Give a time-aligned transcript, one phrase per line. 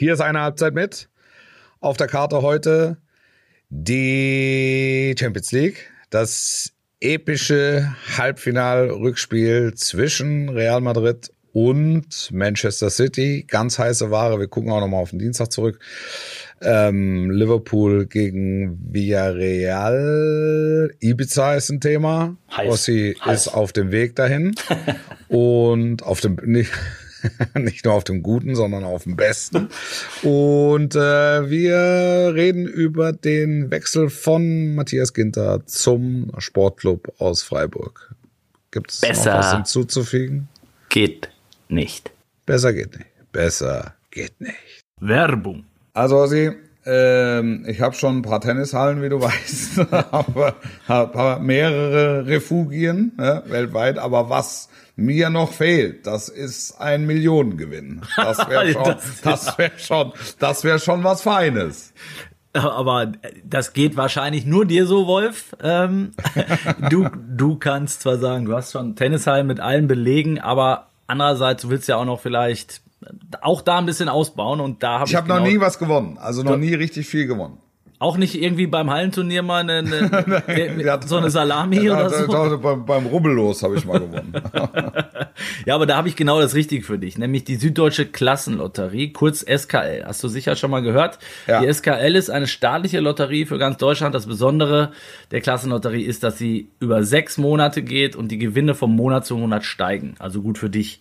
[0.00, 1.10] Hier ist eine Halbzeit mit.
[1.80, 2.96] Auf der Karte heute
[3.68, 5.90] die Champions League.
[6.08, 13.44] Das epische Halbfinal-Rückspiel zwischen Real Madrid und Manchester City.
[13.46, 14.40] Ganz heiße Ware.
[14.40, 15.78] Wir gucken auch nochmal auf den Dienstag zurück.
[16.62, 20.14] Ähm, Liverpool gegen Villarreal.
[21.00, 22.38] Ibiza ist ein Thema.
[22.56, 22.72] Heiß.
[22.72, 23.48] Ossi Heiß.
[23.48, 24.54] ist auf dem Weg dahin.
[25.28, 26.72] und auf dem, nicht,
[27.54, 29.68] nicht nur auf dem Guten, sondern auf dem Besten.
[30.22, 38.14] Und äh, wir reden über den Wechsel von Matthias Ginter zum Sportclub aus Freiburg.
[38.70, 39.34] Gibt es noch Besser.
[39.34, 40.48] was hinzuzufügen?
[40.88, 41.30] Geht
[41.68, 42.10] nicht.
[42.46, 43.32] Besser geht nicht.
[43.32, 44.56] Besser geht nicht.
[45.00, 45.64] Werbung.
[45.92, 46.52] Also Ossi,
[46.86, 49.80] ähm, ich habe schon ein paar Tennishallen, wie du weißt,
[50.88, 53.98] aber mehrere Refugien ne, weltweit.
[53.98, 58.02] Aber was mir noch fehlt, das ist ein Millionengewinn.
[58.16, 61.92] Das wäre schon, Das- das wäre schon, das wäre schon was Feines.
[62.52, 63.12] Aber
[63.44, 65.54] das geht wahrscheinlich nur dir so, Wolf.
[65.62, 66.12] Ähm,
[66.90, 71.70] du, du kannst zwar sagen, du hast schon Tennishallen mit allen Belegen, aber andererseits, du
[71.70, 72.82] willst ja auch noch vielleicht
[73.40, 75.78] auch da ein bisschen ausbauen und da habe ich, Ich habe noch genau- nie was
[75.78, 77.58] gewonnen, also noch nie richtig viel gewonnen.
[78.00, 79.78] Auch nicht irgendwie beim Hallenturnier mal eine,
[80.46, 82.58] eine, so eine Salami ja, oder so.
[82.58, 84.32] Beim, beim Rubbellos habe ich mal gewonnen.
[85.64, 89.40] Ja, aber da habe ich genau das Richtige für dich, nämlich die Süddeutsche Klassenlotterie, kurz
[89.40, 90.04] SKL.
[90.04, 91.18] Hast du sicher schon mal gehört?
[91.46, 91.62] Ja.
[91.62, 94.14] Die SKL ist eine staatliche Lotterie für ganz Deutschland.
[94.14, 94.92] Das Besondere
[95.30, 99.36] der Klassenlotterie ist, dass sie über sechs Monate geht und die Gewinne vom Monat zu
[99.36, 100.14] Monat steigen.
[100.18, 101.00] Also gut für dich.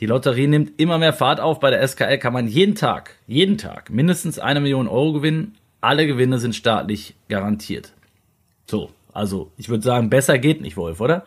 [0.00, 1.60] Die Lotterie nimmt immer mehr Fahrt auf.
[1.60, 5.56] Bei der SKL kann man jeden Tag, jeden Tag mindestens eine Million Euro gewinnen.
[5.80, 7.92] Alle Gewinne sind staatlich garantiert.
[8.66, 11.24] So, also ich würde sagen, besser geht nicht, Wolf, oder?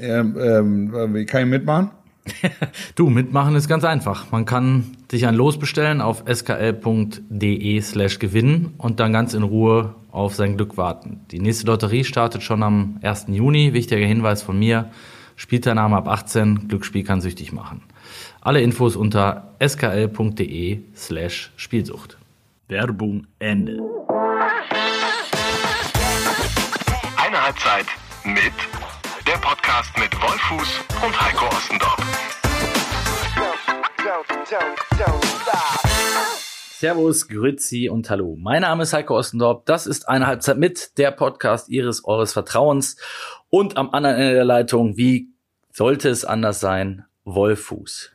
[0.00, 0.36] ähm,
[0.94, 1.90] ähm, wie kann ich mitmachen?
[2.94, 4.30] Du, mitmachen ist ganz einfach.
[4.30, 9.94] Man kann sich ein Los bestellen auf skl.de slash gewinnen und dann ganz in Ruhe
[10.10, 11.20] auf sein Glück warten.
[11.30, 13.26] Die nächste Lotterie startet schon am 1.
[13.28, 13.72] Juni.
[13.72, 14.90] Wichtiger Hinweis von mir.
[15.36, 16.68] Spielteilnahme ab 18.
[16.68, 17.82] Glücksspiel kann süchtig machen.
[18.40, 22.18] Alle Infos unter skl.de slash Spielsucht.
[22.72, 23.76] Werbung Ende.
[27.18, 27.84] Eine Halbzeit
[28.24, 28.54] mit
[29.26, 31.98] der Podcast mit Wolfuß und Heiko Ostendorf.
[36.78, 38.36] Servus, Grüezi und Hallo.
[38.40, 39.66] Mein Name ist Heiko Ostendorp.
[39.66, 42.96] Das ist eine Halbzeit mit, der Podcast Ihres, Eures Vertrauens.
[43.50, 45.28] Und am anderen Ende der Leitung, wie
[45.70, 48.12] sollte es anders sein, Wolf Fuß.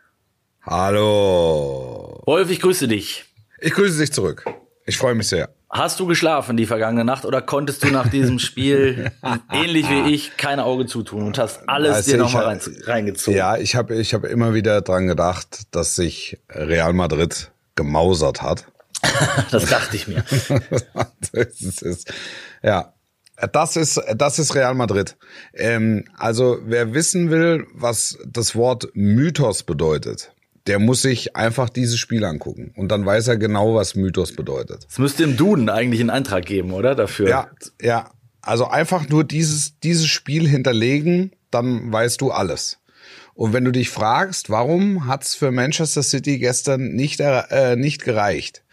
[0.63, 2.23] Hallo.
[2.25, 3.26] Wolf, ich grüße dich.
[3.59, 4.45] Ich grüße dich zurück.
[4.85, 5.49] Ich freue mich sehr.
[5.69, 9.11] Hast du geschlafen die vergangene Nacht oder konntest du nach diesem Spiel
[9.51, 13.37] ähnlich wie ich kein Auge zutun und hast alles Weißt dir nochmal rein, reingezogen?
[13.37, 18.65] Ja, ich habe ich hab immer wieder dran gedacht, dass sich Real Madrid gemausert hat.
[19.51, 20.23] Das dachte ich mir.
[21.31, 22.13] das ist, ist,
[22.63, 22.93] ja,
[23.51, 25.15] das ist, das ist Real Madrid.
[25.53, 30.31] Ähm, also wer wissen will, was das Wort Mythos bedeutet,
[30.67, 32.73] der muss sich einfach dieses Spiel angucken.
[32.75, 34.85] Und dann weiß er genau, was Mythos bedeutet.
[34.89, 36.95] Es müsste im Duden eigentlich einen Eintrag geben, oder?
[36.95, 37.29] Dafür.
[37.29, 37.49] Ja,
[37.81, 38.11] ja.
[38.41, 42.79] Also einfach nur dieses, dieses Spiel hinterlegen, dann weißt du alles.
[43.33, 48.63] Und wenn du dich fragst, warum hat's für Manchester City gestern nicht, äh, nicht gereicht,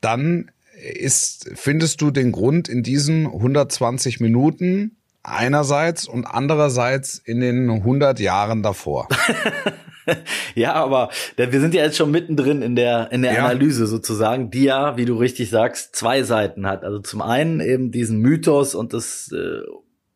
[0.00, 0.50] dann
[0.92, 8.20] ist, findest du den Grund in diesen 120 Minuten einerseits und andererseits in den 100
[8.20, 9.08] Jahren davor.
[10.54, 13.44] Ja, aber wir sind ja jetzt schon mittendrin in der, in der Ja.
[13.44, 16.84] Analyse sozusagen, die ja, wie du richtig sagst, zwei Seiten hat.
[16.84, 19.60] Also zum einen eben diesen Mythos und das äh,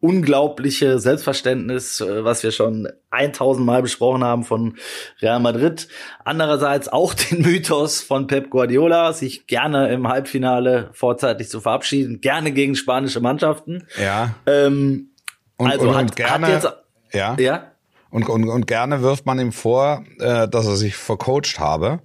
[0.00, 4.76] unglaubliche Selbstverständnis, äh, was wir schon 1000 Mal besprochen haben von
[5.20, 5.88] Real Madrid.
[6.24, 12.52] Andererseits auch den Mythos von Pep Guardiola, sich gerne im Halbfinale vorzeitig zu verabschieden, gerne
[12.52, 13.86] gegen spanische Mannschaften.
[14.02, 14.34] Ja.
[14.46, 15.10] Ähm,
[15.58, 16.72] Und, also und, hat, und gerne, hat jetzt,
[17.12, 17.36] ja.
[17.38, 17.69] ja,
[18.10, 22.00] Und, und, und gerne wirft man ihm vor, äh, dass er sich vercoacht habe.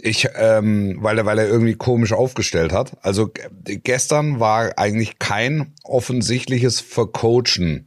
[0.00, 2.96] Ich, ähm, weil er, weil er irgendwie komisch aufgestellt hat.
[3.02, 3.30] Also
[3.64, 7.86] gestern war eigentlich kein offensichtliches Vercoachen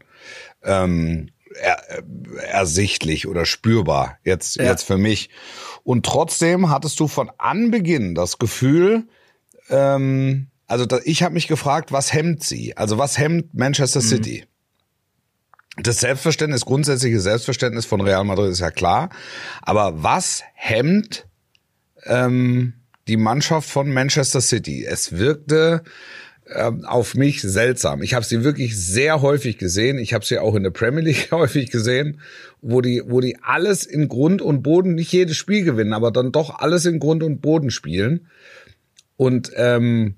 [0.63, 2.03] ähm, er,
[2.47, 4.65] ersichtlich oder spürbar jetzt Ja.
[4.65, 5.29] jetzt für mich.
[5.83, 9.07] Und trotzdem hattest du von Anbeginn das Gefühl,
[9.69, 12.77] ähm, also da, ich habe mich gefragt, was hemmt sie?
[12.77, 14.45] Also was hemmt Manchester City?
[15.83, 19.09] Das Selbstverständnis, grundsätzliche Selbstverständnis von Real Madrid ist ja klar.
[19.61, 21.25] Aber was hemmt
[22.05, 22.73] ähm,
[23.07, 24.85] die Mannschaft von Manchester City?
[24.85, 25.83] Es wirkte
[26.53, 28.01] ähm, auf mich seltsam.
[28.01, 29.97] Ich habe sie wirklich sehr häufig gesehen.
[29.97, 32.19] Ich habe sie auch in der Premier League häufig gesehen,
[32.61, 36.31] wo die, wo die alles in Grund und Boden, nicht jedes Spiel gewinnen, aber dann
[36.31, 38.27] doch alles in Grund und Boden spielen.
[39.15, 40.15] Und ähm,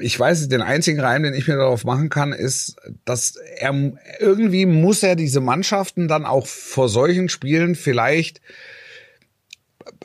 [0.00, 4.66] ich weiß, den einzigen Reim, den ich mir darauf machen kann, ist, dass er irgendwie
[4.66, 8.40] muss er diese Mannschaften dann auch vor solchen Spielen vielleicht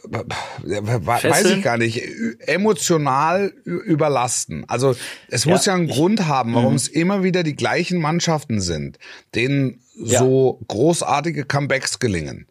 [0.10, 2.02] weiß ich gar nicht,
[2.40, 4.66] emotional überlasten.
[4.68, 4.96] Also
[5.28, 6.78] es muss ja, einen Grund haben, warum mhm.
[6.78, 8.98] es immer wieder die gleichen Mannschaften sind,
[9.36, 10.20] denen ja.
[10.20, 12.48] so großartige Comebacks gelingen.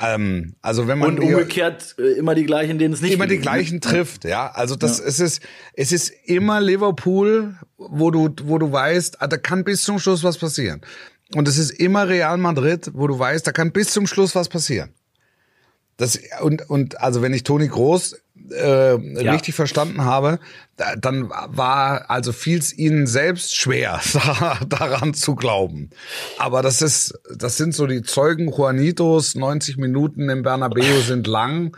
[0.00, 3.38] Ähm, also wenn man und umgekehrt äh, immer die gleichen, denen es nicht immer die
[3.38, 4.50] gleichen trifft, ja.
[4.50, 5.04] Also das ja.
[5.04, 5.42] es ist
[5.74, 10.24] es ist immer Liverpool, wo du wo du weißt, ah, da kann bis zum Schluss
[10.24, 10.80] was passieren.
[11.34, 14.48] Und es ist immer Real Madrid, wo du weißt, da kann bis zum Schluss was
[14.48, 14.94] passieren.
[15.96, 18.16] Das, und, und also wenn ich Toni Groß
[18.52, 19.32] äh, ja.
[19.32, 20.38] richtig verstanden habe,
[20.76, 24.00] da, dann war, also fiel es ihnen selbst schwer,
[24.68, 25.90] daran zu glauben.
[26.38, 31.76] Aber das ist, das sind so die Zeugen Juanitos, 90 Minuten im Bernabeu sind lang.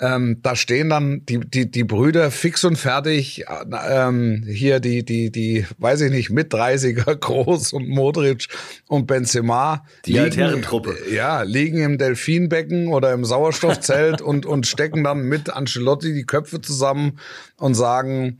[0.00, 3.44] Ähm, da stehen dann die, die, die Brüder fix und fertig,
[3.86, 8.48] ähm, hier die, die, die, weiß ich nicht, mit 30er Groß und Modric
[8.88, 9.84] und Benzema.
[10.06, 10.96] Die Altherrentruppe.
[11.12, 16.62] Ja, liegen im Delfinbecken oder im Sauerstoffzelt und, und stecken dann mit Ancelotti die Köpfe
[16.62, 17.18] zusammen
[17.58, 18.38] und sagen,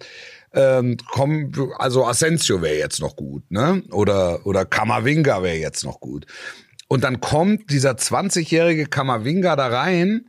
[0.54, 3.82] ähm, komm, also Asensio wäre jetzt noch gut, ne?
[3.90, 6.24] Oder, oder Kamavinga wäre jetzt noch gut.
[6.88, 10.24] Und dann kommt dieser 20-jährige Kamavinga da rein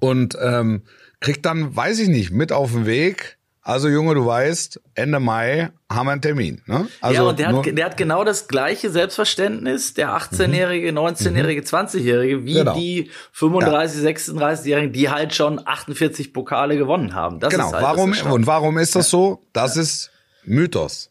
[0.00, 0.82] und ähm,
[1.20, 3.38] kriegt dann, weiß ich nicht, mit auf den Weg.
[3.62, 6.62] Also Junge, du weißt, Ende Mai haben wir einen Termin.
[6.66, 6.88] Ne?
[7.02, 12.44] Also ja, und der hat, der hat genau das gleiche Selbstverständnis, der 18-jährige, 19-jährige, 20-jährige,
[12.46, 12.74] wie genau.
[12.74, 14.08] die 35, ja.
[14.08, 17.38] 36-jährigen, die halt schon 48 Pokale gewonnen haben.
[17.38, 19.42] Das genau, halt warum, und warum ist das so?
[19.52, 19.82] Das ja.
[19.82, 20.10] ist
[20.44, 21.10] Mythos.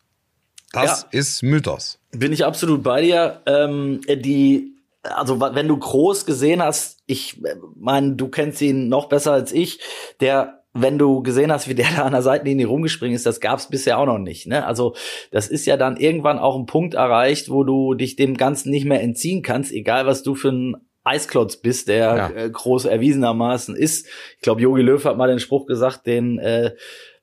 [0.71, 1.19] Das ja.
[1.19, 1.99] ist Mythos.
[2.11, 3.41] Bin ich absolut bei dir.
[3.45, 7.41] Ähm, die also wenn du groß gesehen hast, ich
[7.75, 9.79] meine, du kennst ihn noch besser als ich,
[10.19, 13.69] der wenn du gesehen hast, wie der da an der Seitenlinie rumgespringen ist, das gab's
[13.69, 14.47] bisher auch noch nicht.
[14.47, 14.65] Ne?
[14.65, 14.95] Also
[15.31, 18.85] das ist ja dann irgendwann auch ein Punkt erreicht, wo du dich dem Ganzen nicht
[18.85, 22.29] mehr entziehen kannst, egal was du für ein Eisklotz bist, der ja.
[22.29, 24.05] äh, groß erwiesenermaßen ist.
[24.35, 26.71] Ich glaube, Jogi Löw hat mal den Spruch gesagt, den äh,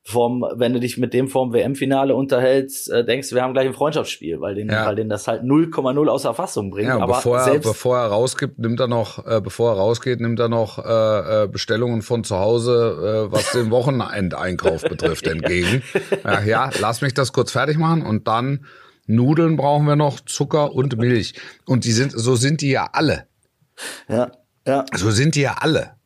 [0.08, 3.74] vom, wenn du dich mit dem vorm WM-Finale unterhältst, äh, denkst wir haben gleich ein
[3.74, 4.86] Freundschaftsspiel, weil den, ja.
[4.86, 6.86] weil den das halt 0,0 außer Fassung bringt.
[6.86, 10.38] Ja, aber bevor er, bevor er rausgibt, nimmt er noch, äh, bevor er rausgeht, nimmt
[10.38, 15.82] er noch äh, äh, Bestellungen von zu Hause, äh, was den Wochenendeinkauf betrifft, entgegen.
[16.22, 18.64] Ja, ja, lass mich das kurz fertig machen und dann
[19.08, 21.34] Nudeln brauchen wir noch, Zucker und Milch.
[21.66, 23.26] Und die sind, so sind die ja alle.
[24.08, 24.30] Ja,
[24.64, 24.84] ja.
[24.94, 25.96] So sind die ja alle.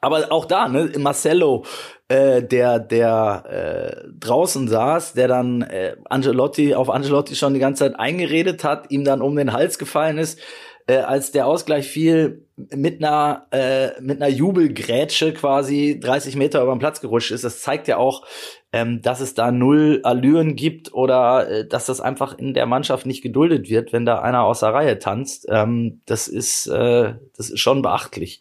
[0.00, 1.64] Aber auch da, ne, Marcello,
[2.08, 7.84] äh, der, der äh, draußen saß, der dann äh, Angelotti auf Angelotti schon die ganze
[7.84, 10.38] Zeit eingeredet hat, ihm dann um den Hals gefallen ist,
[10.86, 16.74] äh, als der Ausgleich fiel, mit einer äh, mit einer Jubelgrätsche quasi 30 Meter über
[16.74, 17.44] den Platz gerutscht ist.
[17.44, 18.24] Das zeigt ja auch,
[18.72, 23.04] ähm, dass es da null Allüren gibt oder äh, dass das einfach in der Mannschaft
[23.04, 25.46] nicht geduldet wird, wenn da einer aus der Reihe tanzt.
[25.50, 28.40] Ähm, das ist äh, das ist schon beachtlich.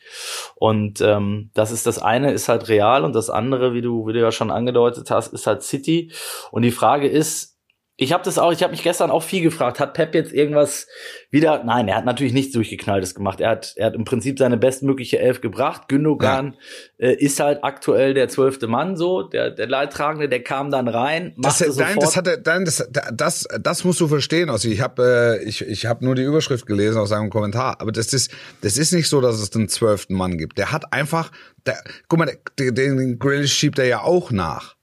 [0.56, 4.14] Und ähm, das ist das eine ist halt real und das andere, wie du wie
[4.14, 6.12] du ja schon angedeutet hast, ist halt City.
[6.52, 7.55] Und die Frage ist
[7.98, 10.88] ich habe das auch, ich habe mich gestern auch viel gefragt, hat Pep jetzt irgendwas
[11.32, 13.40] wieder, nein, er hat natürlich nichts durchgeknalltes gemacht.
[13.40, 15.88] Er hat, er hat im Prinzip seine bestmögliche Elf gebracht.
[15.88, 16.58] Gündogan
[16.98, 17.08] ja.
[17.08, 21.36] äh, ist halt aktuell der zwölfte Mann so, der, der Leidtragende, der kam dann rein.
[21.38, 24.50] Das, nein, das hat er, nein, das, das, das musst du verstehen.
[24.50, 27.94] Also ich habe, äh, ich, ich habe nur die Überschrift gelesen aus seinem Kommentar, aber
[27.94, 30.58] das ist, das ist nicht so, dass es den zwölften Mann gibt.
[30.58, 31.32] Der hat einfach,
[31.66, 34.75] der, guck mal, den, den Grill schiebt er ja auch nach.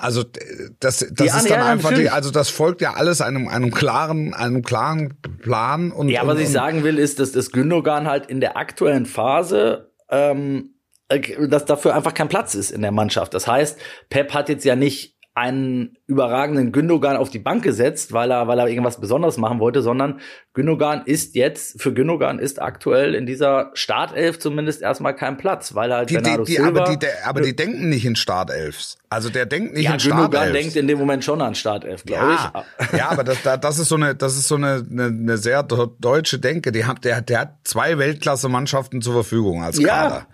[0.00, 0.24] Also
[0.80, 4.34] das, das ist dann ja, einfach die, also das folgt ja alles einem einem klaren
[4.34, 8.26] einem klaren Plan und ja, was und, ich sagen will ist, dass das Gündogan halt
[8.26, 10.74] in der aktuellen Phase ähm,
[11.08, 13.34] äh, dass dafür einfach kein Platz ist in der Mannschaft.
[13.34, 18.30] Das heißt, Pep hat jetzt ja nicht einen überragenden Gündogan auf die Bank gesetzt, weil
[18.30, 20.20] er, weil er irgendwas Besonderes machen wollte, sondern
[20.52, 25.90] Gündogan ist jetzt, für Gündogan ist aktuell in dieser Startelf zumindest erstmal kein Platz, weil
[25.90, 28.96] er halt die, Bernardo die, die, Silva, aber die, aber die denken nicht in Startelfs.
[29.10, 30.52] Also der denkt nicht ja, in Gündogan Startelfs.
[30.60, 32.98] denkt in dem Moment schon an Startelf, glaube ja, ich.
[32.98, 36.38] Ja, aber das, das ist so eine, das ist so eine, eine, eine sehr deutsche
[36.38, 36.70] Denke.
[36.70, 40.14] Die hat, der, der hat zwei Weltklasse-Mannschaften zur Verfügung als Kader.
[40.14, 40.26] Ja.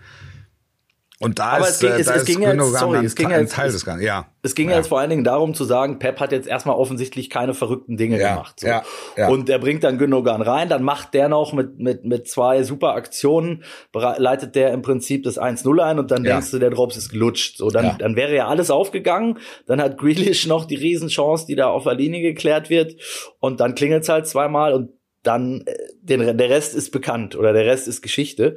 [1.21, 3.27] Und da Aber ist, es ging- es- da es ist ging jetzt- sorry, es ging
[3.31, 4.03] ein jetzt- Teil es- des Ganzen.
[4.03, 4.27] Ja.
[4.43, 4.77] Es ging ja.
[4.77, 8.19] jetzt vor allen Dingen darum zu sagen, Pep hat jetzt erstmal offensichtlich keine verrückten Dinge
[8.19, 8.59] Ja, gemacht.
[8.59, 8.67] So.
[8.67, 8.81] ja,
[9.15, 9.27] ja.
[9.29, 12.93] Und er bringt dann Gündogan rein, dann macht der noch mit, mit, mit zwei super
[12.95, 13.63] Aktionen,
[13.93, 16.31] leitet der im Prinzip das 1-0 ein und dann Ja.
[16.33, 17.57] denkst du, der Drops ist gelutscht.
[17.57, 19.37] So, dann, dann wäre ja alles aufgegangen.
[19.67, 22.95] Dann hat Grealish noch die Riesenchance, die da auf der Linie geklärt wird.
[23.39, 24.89] Und dann klingelt's halt zweimal und
[25.23, 28.55] dann äh, den, der Rest ist bekannt oder der Rest ist Geschichte.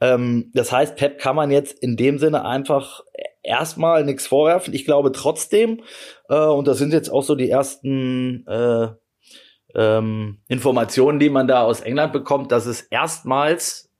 [0.00, 3.00] Ähm, das heißt, Pep kann man jetzt in dem Sinne einfach
[3.42, 4.72] erstmal nichts vorwerfen.
[4.74, 5.82] Ich glaube trotzdem,
[6.28, 8.88] äh, und das sind jetzt auch so die ersten äh,
[9.74, 13.90] ähm, Informationen, die man da aus England bekommt, dass es erstmals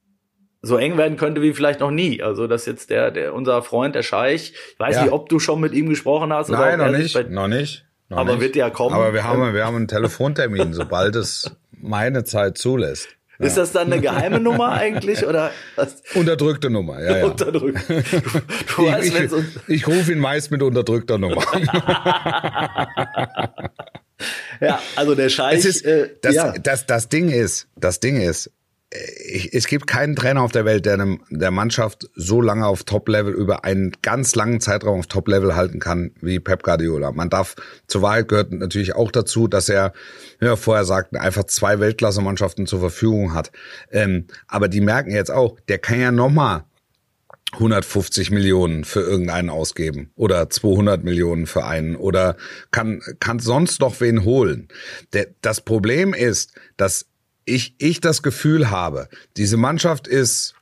[0.62, 2.22] so eng werden könnte wie vielleicht noch nie.
[2.22, 5.02] Also dass jetzt der, der unser Freund, der Scheich, ich weiß Ja.
[5.02, 6.48] nicht, ob du schon mit ihm gesprochen hast.
[6.48, 7.30] oder Nein, noch nicht.
[7.30, 7.84] Noch nicht.
[8.08, 8.40] Noch Aber nicht.
[8.42, 8.94] wird ja kommen.
[8.94, 13.08] Aber wir haben, wir haben einen Telefontermin, sobald es meine Zeit zulässt.
[13.38, 16.02] Ist das dann eine geheime Nummer eigentlich oder was?
[16.14, 17.24] Unterdrückte Nummer, ja, ja.
[17.30, 17.82] Unterdrückt.
[17.88, 21.42] Du, du weißt, ich, ich, uns ich rufe ihn meist mit unterdrückter Nummer.
[24.60, 25.58] ja, also der Scheich.
[25.58, 26.52] es ist, äh, das, ja.
[26.52, 28.50] das, das Ding ist, das Ding ist,
[29.52, 33.32] es gibt keinen Trainer auf der Welt, der einem, der Mannschaft so lange auf Top-Level
[33.32, 37.10] über einen ganz langen Zeitraum auf Top-Level halten kann wie Pep Guardiola.
[37.10, 37.56] Man darf,
[37.88, 39.92] zur Wahrheit gehört natürlich auch dazu, dass er,
[40.38, 43.50] wie wir vorher sagten, einfach zwei Weltklasse-Mannschaften zur Verfügung hat.
[43.90, 46.64] Ähm, aber die merken jetzt auch, der kann ja nochmal
[47.54, 52.36] 150 Millionen für irgendeinen ausgeben oder 200 Millionen für einen oder
[52.70, 54.68] kann, kann sonst noch wen holen.
[55.12, 57.06] Der, das Problem ist, dass
[57.44, 60.54] ich, ich das Gefühl habe, diese Mannschaft ist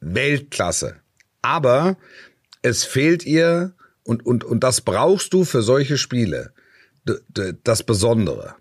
[0.00, 0.96] Weltklasse,
[1.42, 1.96] aber
[2.62, 3.74] es fehlt ihr
[4.04, 6.52] und, und, und das brauchst du für solche Spiele,
[7.64, 8.54] das Besondere.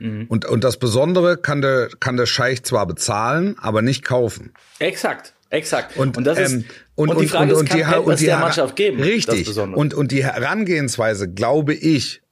[0.00, 4.54] Und, und das Besondere kann der, kann der Scheich zwar bezahlen, aber nicht kaufen.
[4.78, 5.94] Exakt, exakt.
[5.98, 8.38] Und, das ist ähm, und, und die Frage ist, kann die, Pep und die der
[8.38, 9.02] Mannschaft geben?
[9.02, 9.58] Richtig.
[9.58, 12.22] Und, und die Herangehensweise, glaube ich,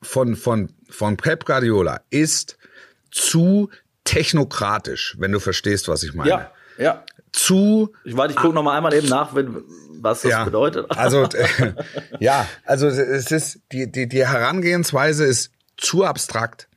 [0.00, 2.58] von, von, von Pep Guardiola ist
[3.10, 3.70] zu
[4.06, 6.30] technokratisch, wenn du verstehst, was ich meine.
[6.30, 7.04] ja, ja.
[7.32, 9.62] Zu Ich warte, ich gucke noch mal einmal eben nach, wenn,
[10.00, 10.86] was das ja, bedeutet.
[10.96, 11.74] Also äh,
[12.18, 16.68] ja, also es ist die die die Herangehensweise ist zu abstrakt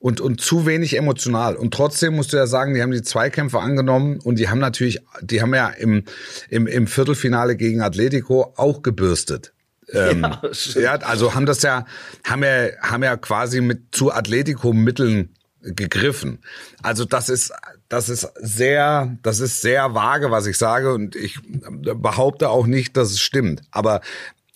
[0.00, 3.58] und und zu wenig emotional und trotzdem musst du ja sagen, die haben die Zweikämpfe
[3.58, 6.04] angenommen und die haben natürlich, die haben ja im
[6.50, 9.54] im im Viertelfinale gegen Atletico auch gebürstet.
[9.92, 10.26] Ähm,
[10.74, 11.86] Ja, ja, also haben das ja,
[12.24, 16.40] haben ja, haben ja quasi mit zu Atletico-Mitteln gegriffen.
[16.82, 17.52] Also das ist,
[17.88, 22.96] das ist sehr, das ist sehr vage, was ich sage und ich behaupte auch nicht,
[22.96, 23.62] dass es stimmt.
[23.70, 24.00] Aber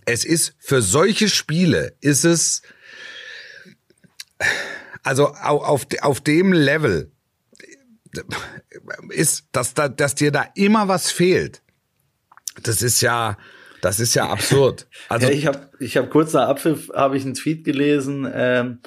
[0.05, 2.63] es ist für solche Spiele ist es,
[5.03, 7.11] also au- auf, auf dem Level
[9.11, 11.63] ist, dass da, dass dir da immer was fehlt.
[12.63, 13.37] Das ist ja,
[13.83, 14.89] das ist ja absurd.
[15.09, 18.27] Also ja, ich habe ich hab kurz nach Abpfiff habe ich einen Tweet gelesen.
[18.33, 18.81] Ähm,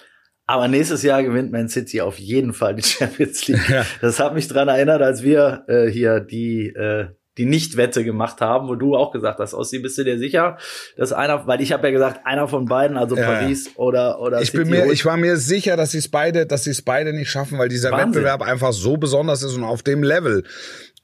[0.49, 3.69] aber nächstes Jahr gewinnt Man City auf jeden Fall die Champions League.
[3.69, 3.85] Ja.
[4.01, 8.67] Das hat mich dran erinnert, als wir äh, hier die äh, die Nicht-Wette gemacht haben,
[8.67, 10.57] wo du auch gesagt hast, Ossi, bist du dir sicher,
[10.97, 14.41] dass einer, weil ich habe ja gesagt, einer von beiden, also Ja, Paris oder oder
[14.41, 16.71] ich City bin mir, holt- ich war mir sicher, dass sie es beide, dass sie
[16.71, 18.07] es beide nicht schaffen, weil dieser Wahnsinn.
[18.15, 20.43] Wettbewerb einfach so besonders ist und auf dem Level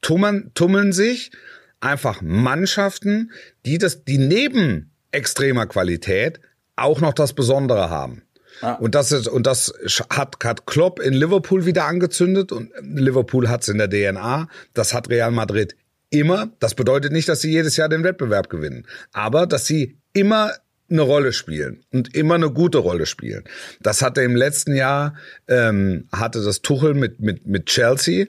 [0.02, 1.32] tummeln, tummeln sich
[1.80, 3.32] einfach Mannschaften,
[3.66, 6.40] die das, die neben extremer Qualität
[6.76, 8.24] auch noch das Besondere haben.
[8.62, 8.74] Ja.
[8.76, 9.74] Und das ist, und das
[10.10, 14.48] hat, hat Klopp in Liverpool wieder angezündet und Liverpool hat's in der DNA.
[14.74, 15.76] Das hat Real Madrid
[16.10, 16.50] immer.
[16.60, 20.52] Das bedeutet nicht, dass sie jedes Jahr den Wettbewerb gewinnen, aber dass sie immer
[20.90, 23.44] eine Rolle spielen und immer eine gute Rolle spielen.
[23.82, 25.16] Das hatte im letzten Jahr
[25.48, 28.28] ähm, hatte das Tuchel mit mit mit Chelsea.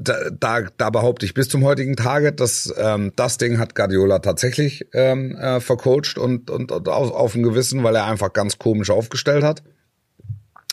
[0.00, 4.20] Da, da, da behaupte ich bis zum heutigen Tage, dass ähm, das Ding hat Guardiola
[4.20, 8.58] tatsächlich ähm, äh, vercoacht und, und, und auf, auf ein Gewissen, weil er einfach ganz
[8.58, 9.64] komisch aufgestellt hat.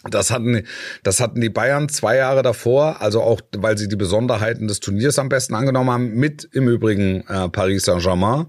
[0.07, 0.61] Das hatten,
[1.01, 5.17] das hatten die Bayern zwei Jahre davor, also auch, weil sie die Besonderheiten des Turniers
[5.17, 8.45] am besten angenommen haben, mit im Übrigen äh, Paris Saint-Germain.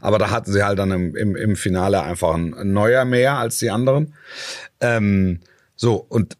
[0.00, 3.38] Aber da hatten sie halt dann im, im, im Finale einfach ein, ein neuer mehr
[3.38, 4.14] als die anderen.
[4.80, 5.40] Ähm,
[5.74, 6.36] so, und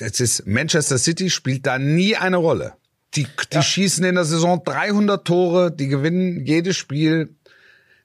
[0.00, 2.72] es ist, Manchester City spielt da nie eine Rolle.
[3.16, 7.34] Die, die schießen in der Saison 300 Tore, die gewinnen jedes Spiel.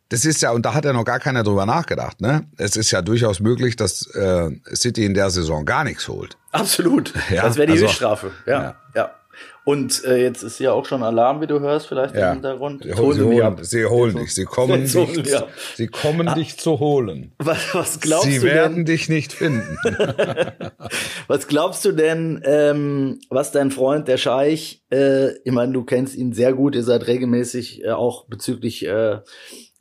[0.09, 2.45] Das ist ja, und da hat ja noch gar keiner drüber nachgedacht, ne?
[2.57, 6.37] Es ist ja durchaus möglich, dass äh, City in der Saison gar nichts holt.
[6.51, 7.13] Absolut.
[7.29, 8.31] Ja, das wäre die also- Höchststrafe.
[8.45, 8.75] Ja, Ja.
[8.95, 9.11] ja.
[9.63, 12.29] Und äh, jetzt ist ja auch schon Alarm, wie du hörst, vielleicht Ja.
[12.29, 12.83] im Hintergrund.
[12.83, 14.33] Sie, holen, sie, holen, sie holen dich.
[14.33, 15.49] Sie kommen, holen dich, ab.
[15.75, 17.33] sie kommen dich zu holen.
[17.37, 18.85] Was, was glaubst Sie du werden denn?
[18.85, 19.77] dich nicht finden.
[21.27, 26.15] Was glaubst du denn, ähm, was dein Freund, der Scheich, äh, ich meine, du kennst
[26.15, 29.19] ihn sehr gut, ihr seid regelmäßig äh, auch bezüglich äh,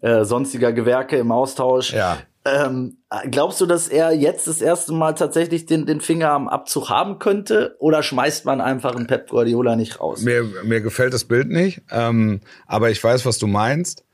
[0.02, 1.92] äh, sonstiger Gewerke im Austausch.
[1.92, 2.18] Ja.
[2.44, 2.96] Ähm,
[3.30, 7.18] glaubst du, dass er jetzt das erste Mal tatsächlich den, den Finger am Abzug haben
[7.18, 7.76] könnte?
[7.78, 10.22] Oder schmeißt man einfach einen Pep Guardiola nicht raus?
[10.22, 14.04] Mir, mir gefällt das Bild nicht, ähm, aber ich weiß, was du meinst.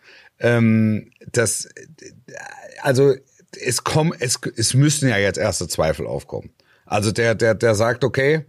[0.40, 1.68] Ähm, das,
[2.83, 3.14] also
[3.64, 6.50] es kommen, es, es müssen ja jetzt erste Zweifel aufkommen.
[6.85, 8.45] Also der, der, der sagt, okay,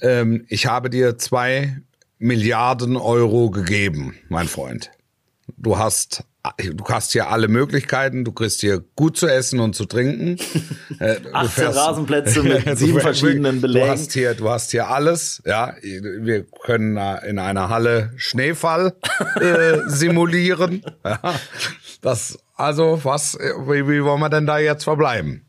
[0.00, 1.80] ähm, ich habe dir zwei
[2.18, 4.90] Milliarden Euro gegeben, mein Freund.
[5.56, 6.24] Du hast,
[6.58, 8.24] du hast hier alle Möglichkeiten.
[8.24, 10.38] Du kriegst hier gut zu essen und zu trinken.
[10.98, 13.90] Äh, du 18 fährst- Rasenplätze mit Du sieben verschiedenen Du Belägen.
[13.90, 15.42] hast hier, du hast hier alles.
[15.44, 16.96] Ja, wir können
[17.28, 18.94] in einer Halle Schneefall
[19.40, 20.82] äh, simulieren.
[21.04, 21.18] Ja,
[22.00, 25.45] das, also was, äh, wie, wie wollen wir denn da jetzt verbleiben?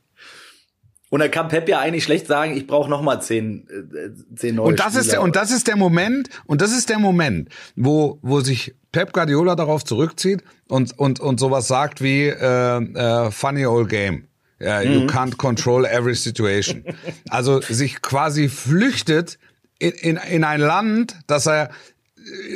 [1.10, 4.56] Und da kann Pep ja eigentlich schlecht sagen, ich brauche noch mal zehn, äh, zehn
[4.56, 5.22] neue Und das ist der, Spieler.
[5.22, 9.56] und das ist der Moment, und das ist der Moment, wo, wo sich Pep Guardiola
[9.56, 14.28] darauf zurückzieht und, und, und sowas sagt wie, äh, äh, funny old game.
[14.60, 16.84] Ja, You can't control every situation.
[17.30, 19.38] Also sich quasi flüchtet
[19.78, 21.70] in, in, in ein Land, das er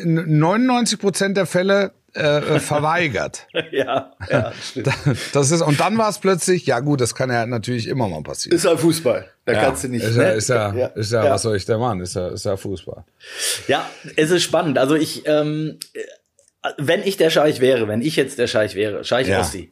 [0.01, 3.47] in 99 Prozent der Fälle äh, verweigert.
[3.71, 4.89] ja, ja, stimmt.
[5.33, 8.23] Das ist, und dann war es plötzlich, ja gut, das kann ja natürlich immer mal
[8.23, 8.55] passieren.
[8.55, 9.29] Ist halt Fußball.
[9.45, 10.03] Da ja, kannst du nicht.
[10.03, 10.31] Ist ja, ne?
[10.33, 12.01] ist ja, ja, ist ja, was soll ich da machen?
[12.01, 13.03] Ist ja, ist ja Fußball.
[13.67, 14.77] Ja, es ist spannend.
[14.77, 19.03] Also ich, ähm, äh, wenn ich der Scheich wäre, wenn ich jetzt der Scheich wäre,
[19.03, 19.39] Scheich Ja.
[19.39, 19.71] Ossi,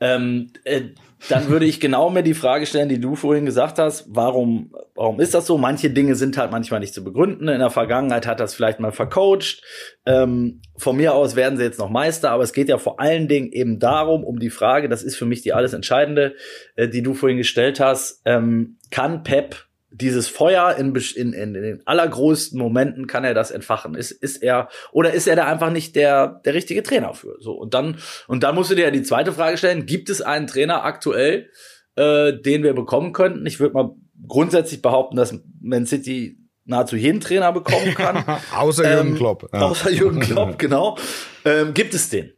[0.00, 0.82] ähm, äh,
[1.28, 5.20] dann würde ich genau mir die Frage stellen, die du vorhin gesagt hast, warum, warum
[5.20, 5.58] ist das so?
[5.58, 7.48] Manche Dinge sind halt manchmal nicht zu begründen.
[7.48, 9.62] In der Vergangenheit hat das vielleicht mal vercoacht.
[10.06, 13.28] Ähm, von mir aus werden sie jetzt noch Meister, aber es geht ja vor allen
[13.28, 16.34] Dingen eben darum, um die Frage, das ist für mich die alles entscheidende,
[16.76, 19.66] äh, die du vorhin gestellt hast, ähm, kann Pep
[19.96, 23.94] dieses Feuer in, in, in, in den allergrößten Momenten kann er das entfachen.
[23.94, 27.36] Ist, ist er, oder ist er da einfach nicht der, der richtige Trainer für?
[27.38, 30.20] So, und dann, und dann musst du dir ja die zweite Frage stellen, gibt es
[30.20, 31.48] einen Trainer aktuell,
[31.94, 33.46] äh, den wir bekommen könnten?
[33.46, 33.90] Ich würde mal
[34.26, 38.24] grundsätzlich behaupten, dass Man City nahezu jeden Trainer bekommen kann.
[38.56, 39.48] Außer Jürgen Ähm, Klopp.
[39.52, 39.60] Ja.
[39.60, 40.98] Außer Jürgen Klopp, genau.
[41.44, 42.32] Ähm, gibt es den?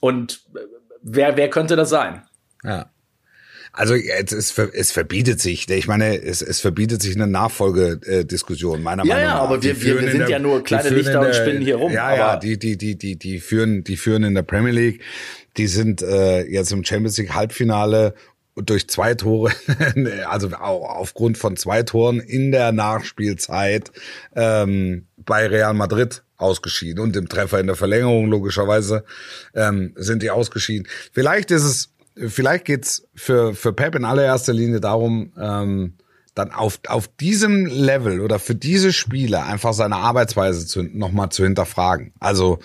[0.00, 0.60] Und äh,
[1.02, 2.24] wer, wer könnte das sein?
[2.64, 2.90] Ja.
[3.78, 9.04] Also es, es, es verbietet sich, ich meine, es, es verbietet sich eine Nachfolgediskussion, meiner
[9.04, 9.42] Ja, Meinung ja, nach.
[9.42, 11.62] aber Die wir- wir- wir in sind ja nur kleine Lichter in und der- spinnen
[11.62, 14.42] hier rum, Ja, ja, aber- die, die, die, die, die führen, die führen in der
[14.42, 15.02] Premier League,
[15.56, 18.14] die sind äh, jetzt im Champions League Halbfinale
[18.56, 19.52] durch zwei Tore,
[20.28, 23.92] also auch aufgrund von zwei Toren in der Nachspielzeit
[24.34, 29.04] ähm, bei Real Madrid ausgeschieden und dem Treffer in der Verlängerung logischerweise
[29.54, 30.86] ähm, sind die ausgeschieden.
[31.12, 35.94] Vielleicht ist es, vielleicht geht's für für Pep in allererster Linie darum, ähm,
[36.34, 41.44] dann auf auf diesem Level oder für diese Spiele einfach seine Arbeitsweise zu, nochmal zu
[41.44, 42.12] hinterfragen.
[42.18, 42.58] Also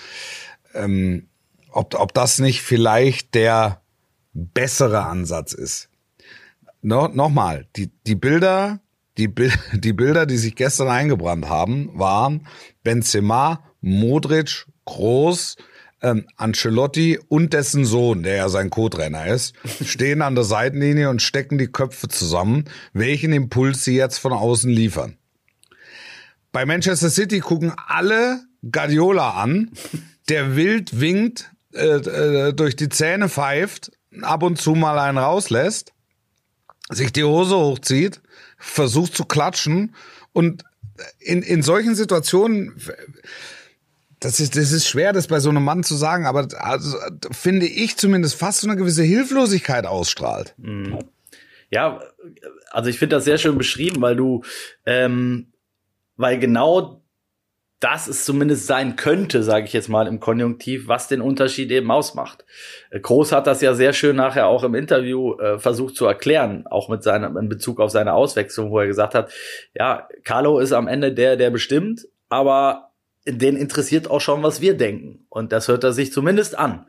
[0.73, 1.27] ähm,
[1.69, 3.81] ob ob das nicht vielleicht der
[4.33, 5.89] bessere Ansatz ist.
[6.81, 8.79] No, Nochmal, die, die Bilder,
[9.17, 9.29] die,
[9.73, 12.47] die Bilder, die sich gestern eingebrannt haben, waren
[12.83, 15.57] Benzema, Modric, Groß,
[16.01, 19.53] ähm, Ancelotti und dessen Sohn, der ja sein Co-Trainer ist,
[19.85, 24.71] stehen an der Seitenlinie und stecken die Köpfe zusammen, welchen Impuls sie jetzt von außen
[24.71, 25.17] liefern.
[26.51, 29.71] Bei Manchester City gucken alle Guardiola an,
[30.29, 35.93] der wild winkt, äh, äh, durch die Zähne pfeift, ab und zu mal einen rauslässt,
[36.89, 38.21] sich die Hose hochzieht,
[38.57, 39.95] versucht zu klatschen
[40.33, 40.63] und
[41.19, 42.75] in, in solchen Situationen,
[44.21, 46.95] das ist, das ist schwer, das bei so einem Mann zu sagen, aber also,
[47.31, 50.53] finde ich zumindest fast so eine gewisse Hilflosigkeit ausstrahlt.
[51.71, 52.01] Ja,
[52.69, 54.43] also ich finde das sehr schön beschrieben, weil du,
[54.85, 55.47] ähm,
[56.17, 57.01] weil genau
[57.79, 61.89] das es zumindest sein könnte, sage ich jetzt mal im Konjunktiv, was den Unterschied eben
[61.89, 62.45] ausmacht.
[62.91, 66.67] Äh, Groß hat das ja sehr schön nachher auch im Interview äh, versucht zu erklären,
[66.67, 69.31] auch mit seinem in Bezug auf seine Auswechslung, wo er gesagt hat,
[69.73, 72.90] ja, Carlo ist am Ende der, der bestimmt, aber
[73.25, 75.25] den interessiert auch schon, was wir denken.
[75.29, 76.87] Und das hört er sich zumindest an.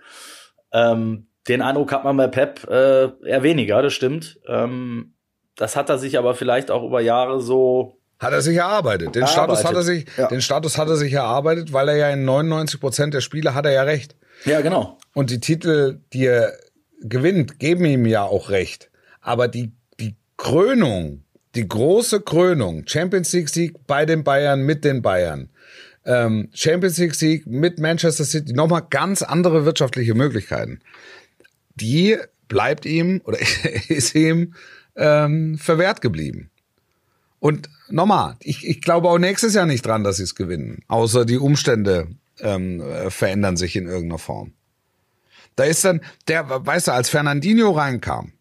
[0.73, 4.41] Ähm, den Eindruck hat man bei Pep äh, eher weniger, das stimmt.
[4.47, 5.15] Ähm,
[5.57, 7.99] das hat er sich aber vielleicht auch über Jahre so.
[8.19, 9.15] Hat er sich erarbeitet.
[9.15, 10.29] Den Erarbeitet, Status hat er sich, ja.
[10.29, 13.67] den Status hat er sich erarbeitet, weil er ja in 99 Prozent der Spiele hat
[13.67, 14.15] er ja recht.
[14.45, 14.99] Ja, genau.
[15.13, 16.53] Und die Titel, die er
[17.01, 18.91] gewinnt, geben ihm ja auch recht.
[19.21, 25.03] Aber die, die Krönung die große Krönung, Champions League Sieg bei den Bayern mit den
[25.03, 25.51] Bayern,
[26.05, 30.81] ähm, Champions League Sieg mit Manchester City, nochmal ganz andere wirtschaftliche Möglichkeiten.
[31.75, 32.17] Die
[32.49, 33.39] bleibt ihm oder
[33.89, 34.55] ist ihm
[34.97, 36.51] ähm, verwehrt geblieben.
[37.39, 41.25] Und nochmal, ich, ich glaube auch nächstes Jahr nicht dran, dass sie es gewinnen, außer
[41.25, 44.53] die Umstände ähm, äh, verändern sich in irgendeiner Form.
[45.57, 48.33] Da ist dann, der, weißt du, als Fernandinho reinkam,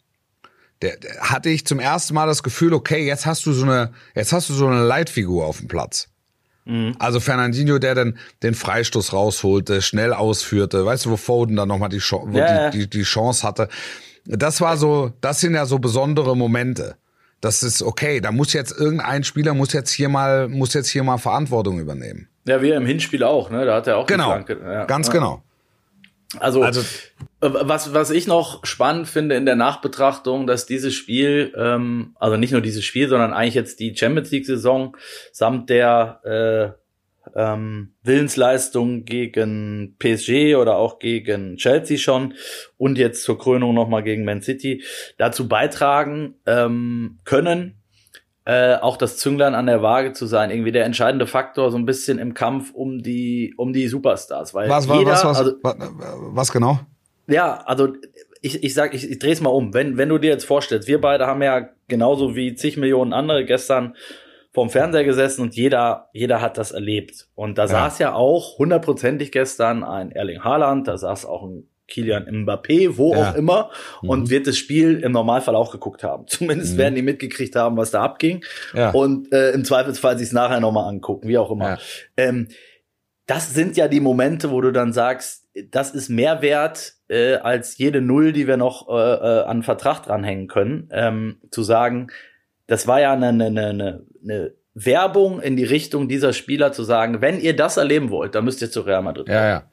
[0.81, 3.91] der, der hatte ich zum ersten Mal das Gefühl, okay, jetzt hast du so eine,
[4.15, 6.10] jetzt hast du so eine Leitfigur auf dem Platz.
[6.65, 6.95] Mhm.
[6.99, 11.89] Also Fernandinho, der dann den Freistoß rausholte, schnell ausführte, weißt du, wo Foden dann nochmal
[11.89, 13.67] die, Chance, ja, die, die, die Chance hatte.
[14.25, 16.95] Das war so, das sind ja so besondere Momente.
[17.41, 21.03] Das ist okay, da muss jetzt irgendein Spieler muss jetzt hier mal, muss jetzt hier
[21.03, 22.27] mal Verantwortung übernehmen.
[22.45, 23.65] Ja, wie im Hinspiel auch, ne?
[23.65, 25.13] Da hat er auch genau, ja, ganz ja.
[25.13, 25.43] genau.
[26.39, 26.81] Also, also
[27.41, 32.51] was, was ich noch spannend finde in der Nachbetrachtung, dass dieses Spiel, ähm, also nicht
[32.51, 34.95] nur dieses Spiel, sondern eigentlich jetzt die Champions League-Saison
[35.31, 36.81] samt der äh,
[37.35, 42.33] ähm, Willensleistung gegen PSG oder auch gegen Chelsea schon
[42.77, 44.83] und jetzt zur Krönung nochmal gegen Man City
[45.17, 47.80] dazu beitragen ähm, können,
[48.45, 51.85] äh, auch das Zünglein an der Waage zu sein, irgendwie der entscheidende Faktor so ein
[51.85, 55.75] bisschen im Kampf um die um die Superstars, weil was, jeder, was, was, also, was,
[55.79, 56.79] was genau?
[57.27, 57.93] Ja, also
[58.41, 59.73] ich, ich sag, ich, ich drehe es mal um.
[59.73, 63.45] Wenn, wenn du dir jetzt vorstellst, wir beide haben ja genauso wie zig Millionen andere
[63.45, 63.95] gestern
[64.51, 67.27] vorm Fernseher gesessen und jeder, jeder hat das erlebt.
[67.35, 67.67] Und da ja.
[67.67, 73.13] saß ja auch hundertprozentig gestern ein Erling Haaland, da saß auch ein Kilian Mbappé, wo
[73.13, 73.31] ja.
[73.31, 73.69] auch immer,
[74.01, 74.29] und mhm.
[74.29, 76.25] wird das Spiel im Normalfall auch geguckt haben.
[76.27, 76.77] Zumindest mhm.
[76.77, 78.43] werden die mitgekriegt haben, was da abging.
[78.73, 78.91] Ja.
[78.91, 81.69] Und äh, im Zweifelsfall sich es nachher nochmal angucken, wie auch immer.
[81.69, 81.77] Ja.
[82.17, 82.47] Ähm,
[83.27, 87.77] das sind ja die Momente, wo du dann sagst, das ist mehr wert äh, als
[87.77, 90.89] jede Null, die wir noch äh, äh, an Vertrag dranhängen können.
[90.91, 92.07] Ähm, zu sagen,
[92.67, 97.21] das war ja eine, eine, eine, eine Werbung in die Richtung dieser Spieler zu sagen,
[97.21, 99.27] wenn ihr das erleben wollt, dann müsst ihr zu Real Madrid.
[99.27, 99.63] Ja, ja.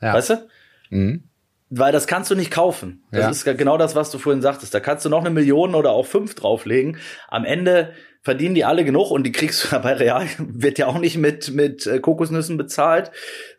[0.00, 0.14] ja.
[0.14, 0.48] Weißt du?
[0.90, 1.24] Mhm.
[1.68, 3.02] Weil das kannst du nicht kaufen.
[3.10, 3.30] Das ja.
[3.30, 4.72] ist genau das, was du vorhin sagtest.
[4.72, 6.98] Da kannst du noch eine Million oder auch fünf drauflegen.
[7.28, 10.98] Am Ende verdienen die alle genug und die kriegst du bei Real, wird ja auch
[10.98, 13.10] nicht mit, mit äh, Kokosnüssen bezahlt,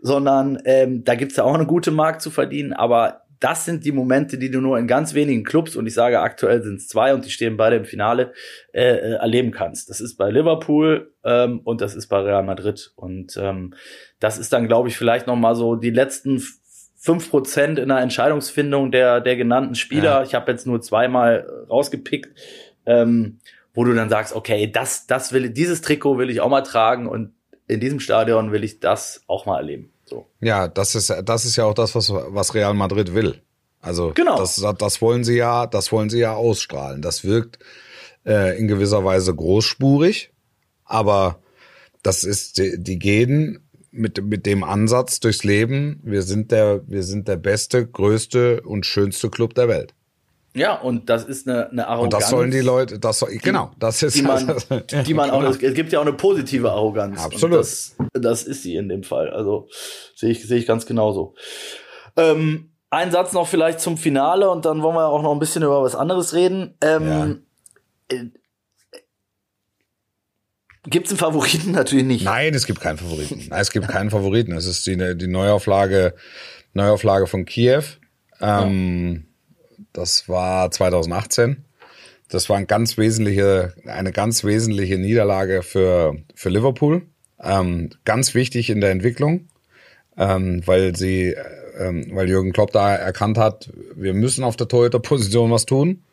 [0.02, 3.92] sondern ähm, da gibt's ja auch eine gute Mark zu verdienen, aber das sind die
[3.92, 7.14] Momente, die du nur in ganz wenigen Clubs, und ich sage aktuell sind es zwei
[7.14, 8.34] und die stehen beide im Finale,
[8.74, 9.90] äh, äh, erleben kannst.
[9.90, 12.92] Das ist bei Liverpool ähm, und das ist bei Real Madrid.
[12.96, 13.74] Und ähm,
[14.20, 16.42] das ist dann, glaube ich, vielleicht noch mal so die letzten
[16.98, 20.20] fünf Prozent in der Entscheidungsfindung der, der genannten Spieler.
[20.20, 20.24] Ja.
[20.24, 22.30] Ich habe jetzt nur zweimal rausgepickt.
[22.86, 23.40] Ähm,
[23.78, 27.08] wo du dann sagst, okay, das, das will, dieses Trikot will ich auch mal tragen
[27.08, 27.34] und
[27.68, 29.92] in diesem Stadion will ich das auch mal erleben.
[30.04, 30.26] So.
[30.40, 33.40] Ja, das ist, das ist ja auch das, was, was Real Madrid will.
[33.80, 34.36] Also genau.
[34.40, 37.04] das, das wollen sie ja, das wollen sie ja ausstrahlen.
[37.04, 37.60] Das wirkt
[38.26, 40.32] äh, in gewisser Weise großspurig,
[40.84, 41.38] aber
[42.02, 47.04] das ist, die, die gehen mit, mit dem Ansatz durchs Leben, wir sind der, wir
[47.04, 49.94] sind der beste, größte und schönste Club der Welt.
[50.54, 52.14] Ja, und das ist eine, eine Arroganz.
[52.14, 54.56] Und das sollen die Leute, das soll, genau, das ist die man,
[55.06, 57.24] die man auch, es gibt ja auch eine positive Arroganz.
[57.24, 57.60] Absolut.
[57.60, 59.30] Das, das, ist sie in dem Fall.
[59.30, 59.68] Also
[60.16, 61.36] sehe ich, sehe ich ganz genauso.
[62.16, 65.62] Ähm, ein Satz noch vielleicht zum Finale und dann wollen wir auch noch ein bisschen
[65.62, 66.76] über was anderes reden.
[66.82, 67.44] Ähm,
[68.12, 68.18] ja.
[70.90, 71.72] Gibt es einen Favoriten?
[71.74, 72.26] Natürlich nicht.
[72.26, 73.46] Nein, es gibt keinen Favoriten.
[73.50, 74.54] Nein, es gibt keinen Favoriten.
[74.54, 76.14] Es ist die, die Neuauflage,
[76.74, 77.84] Neuauflage von Kiew.
[78.42, 79.28] Ähm, ja
[79.98, 81.66] das war 2018.
[82.30, 87.04] Das war ein ganz wesentliche, eine ganz wesentliche Niederlage für, für Liverpool.
[87.42, 89.48] Ähm, ganz wichtig in der Entwicklung,
[90.18, 91.36] ähm, weil sie,
[91.80, 96.04] ähm, weil Jürgen Klopp da erkannt hat, wir müssen auf der Torhüter-Position was tun.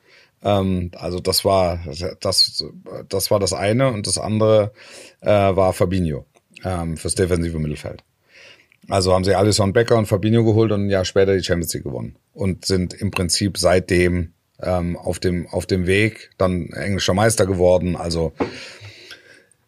[0.45, 1.81] Ähm, also das war,
[2.21, 2.65] das,
[3.09, 4.73] das war das eine und das andere
[5.21, 6.27] äh, war Fabinho
[6.65, 8.05] ähm, fürs defensive Mittelfeld.
[8.89, 11.85] Also haben sie Alisson Becker und Fabinho geholt und ein Jahr später die Champions League
[11.85, 17.47] gewonnen und sind im Prinzip seitdem ähm, auf dem auf dem Weg dann englischer Meister
[17.47, 17.97] geworden.
[17.97, 18.33] Also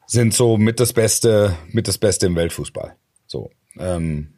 [0.07, 2.95] sind so mit das Beste mit das Beste im Weltfußball.
[3.27, 4.35] So, ähm,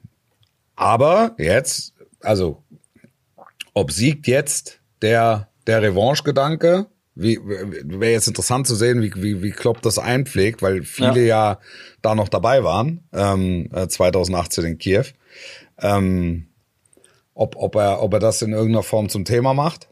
[0.77, 2.63] aber jetzt also
[3.75, 6.87] obsiegt jetzt der der Revanche-Gedanke
[7.21, 11.53] wie wäre jetzt interessant zu sehen, wie, wie, wie Klopp das einpflegt, weil viele ja,
[11.53, 11.59] ja
[12.01, 15.05] da noch dabei waren, ähm, 2018 äh, in Kiew.
[15.81, 16.47] Ähm,
[17.35, 19.89] ob, ob, er, ob er das in irgendeiner Form zum Thema macht.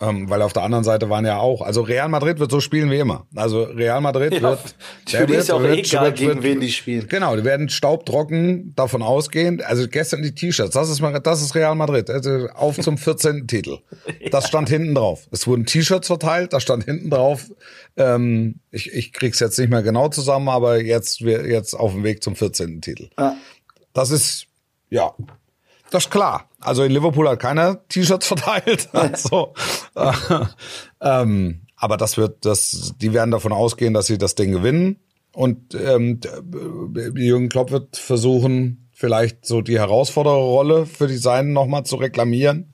[0.00, 2.90] Ähm, weil auf der anderen Seite waren ja auch, also Real Madrid wird so spielen
[2.90, 3.28] wie immer.
[3.36, 4.74] Also Real Madrid Ja, wird.
[5.06, 7.06] für die ist auch egal, gegen wen die spielen.
[7.08, 9.62] Genau, die werden staubtrocken davon ausgehen.
[9.62, 12.10] Also gestern die T-Shirts, das ist das ist Real Madrid.
[12.10, 13.46] Also auf zum 14.
[13.46, 13.78] Titel.
[14.32, 15.28] Das stand hinten drauf.
[15.30, 17.46] Es wurden T-Shirts verteilt, da stand hinten drauf.
[17.96, 22.02] Ähm, ich, ich krieg's jetzt nicht mehr genau zusammen, aber jetzt wir jetzt auf dem
[22.02, 22.80] Weg zum 14.
[22.80, 23.10] Titel.
[23.16, 23.36] Ja.
[23.92, 24.48] Das ist
[24.90, 25.12] ja,
[25.94, 26.48] das ist klar.
[26.60, 28.88] Also in Liverpool hat keiner T-Shirts verteilt.
[28.92, 29.54] Also,
[29.94, 30.12] äh,
[31.00, 34.98] ähm, aber das wird, das, die werden davon ausgehen, dass sie das Ding gewinnen.
[35.32, 36.20] Und ähm,
[37.16, 42.72] Jürgen Klopp wird versuchen, vielleicht so die Herausfordererrolle für die Seinen nochmal zu reklamieren.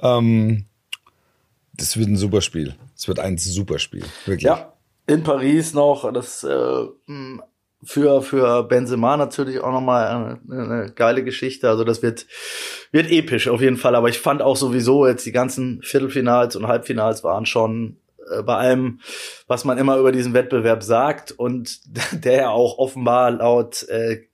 [0.00, 0.66] Ähm,
[1.74, 2.74] das wird ein super Spiel.
[2.96, 4.04] Es wird ein super Spiel.
[4.24, 4.42] Wirklich.
[4.46, 4.72] Ja,
[5.06, 6.86] in Paris noch, das äh,
[7.82, 11.68] für, für Benzema natürlich auch nochmal eine, eine geile Geschichte.
[11.68, 12.26] Also das wird,
[12.90, 13.94] wird episch auf jeden Fall.
[13.94, 17.98] Aber ich fand auch sowieso jetzt die ganzen Viertelfinals und Halbfinals waren schon
[18.30, 19.00] äh, bei allem,
[19.46, 21.80] was man immer über diesen Wettbewerb sagt und
[22.12, 24.24] der ja auch offenbar laut äh,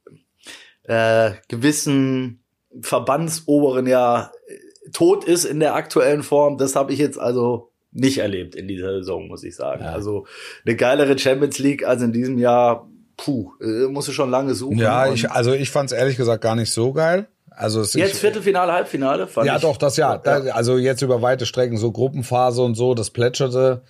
[0.85, 2.42] äh, gewissen
[2.81, 6.59] Verbandsoberen ja äh, tot ist in der aktuellen Form.
[6.59, 9.85] Das habe ich jetzt also nicht erlebt in dieser Saison, muss ich sagen.
[9.85, 9.92] Ja.
[9.92, 10.26] Also
[10.64, 12.88] eine geilere Champions League als in diesem Jahr.
[13.16, 14.79] Puh, äh, musst du schon lange suchen.
[14.79, 17.29] Ja, ich, also ich fand es ehrlich gesagt gar nicht so geil.
[17.51, 19.27] Also es jetzt ich, Viertelfinale, Halbfinale.
[19.27, 20.16] Fand Ja, ich, doch, das ja.
[20.18, 23.83] Da, also jetzt über weite Strecken, so Gruppenphase und so, das plätscherte,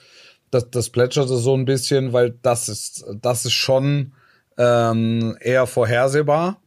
[0.51, 4.13] das, das plätscherte so ein bisschen, weil das ist, das ist schon
[4.59, 6.61] ähm, eher vorhersehbar,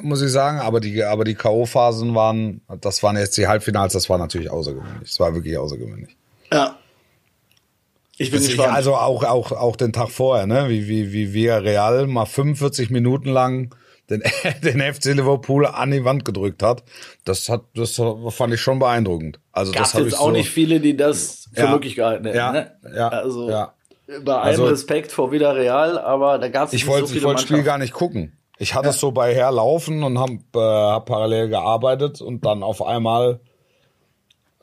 [0.00, 0.58] muss ich sagen.
[0.60, 5.10] Aber die, aber die K.O.-Phasen waren, das waren jetzt die Halbfinals, das war natürlich außergewöhnlich.
[5.10, 6.16] Das war wirklich außergewöhnlich.
[6.50, 6.78] ja.
[8.18, 8.74] Ich bin ich, gespannt.
[8.74, 10.68] also auch, auch, auch den Tag vorher, ne?
[10.68, 13.74] Wie, wie, wie Villarreal mal 45 Minuten lang
[14.10, 14.22] den,
[14.62, 16.82] den FC Liverpool an die Wand gedrückt hat.
[17.24, 19.40] Das hat, das fand ich schon beeindruckend.
[19.52, 21.70] Also Gab das jetzt ich auch so, nicht viele, die das für Ja.
[21.70, 22.36] möglich gehalten hätten.
[22.36, 22.72] Ja, ne?
[22.94, 23.72] ja, also ja.
[24.24, 27.12] bei allem Also- Respekt vor Villarreal, aber da gab es Ich nicht wollte so ich
[27.14, 28.36] viele wollte das Spiel gar nicht gucken.
[28.58, 32.82] Ich hatte es so bei herlaufen und habe äh, hab parallel gearbeitet und dann auf
[32.84, 33.40] einmal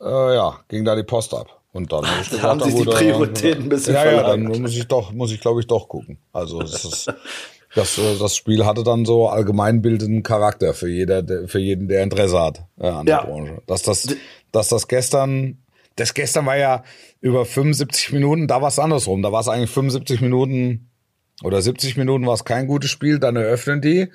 [0.00, 2.84] äh, ja ging da die Post ab und dann hab ich Da haben gesagt, sich
[2.86, 4.60] die Prioritäten ein bisschen ja, ja, dann verlagert.
[4.60, 6.18] muss ich doch muss ich glaube ich doch gucken.
[6.32, 7.12] Also das ist
[7.74, 12.02] das, äh, das Spiel hatte dann so allgemeinbildenden Charakter für jeder, der, für jeden, der
[12.02, 13.20] Interesse hat äh, an Ja.
[13.20, 13.62] der Branche.
[13.68, 14.08] Dass das,
[14.50, 15.58] dass das gestern,
[15.94, 16.82] das gestern war ja
[17.20, 19.22] über 75 Minuten, da war es andersrum.
[19.22, 20.90] Da war es eigentlich 75 Minuten
[21.44, 24.10] oder 70 Minuten war es kein gutes Spiel, dann eröffnen die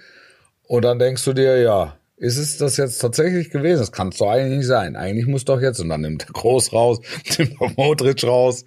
[0.68, 3.80] und dann denkst du dir, ja, ist es das jetzt tatsächlich gewesen?
[3.80, 4.96] Das kann es doch eigentlich nicht sein.
[4.96, 7.00] Eigentlich muss doch jetzt, und dann nimmt der Groß raus,
[7.38, 8.66] nimmt der Modric raus.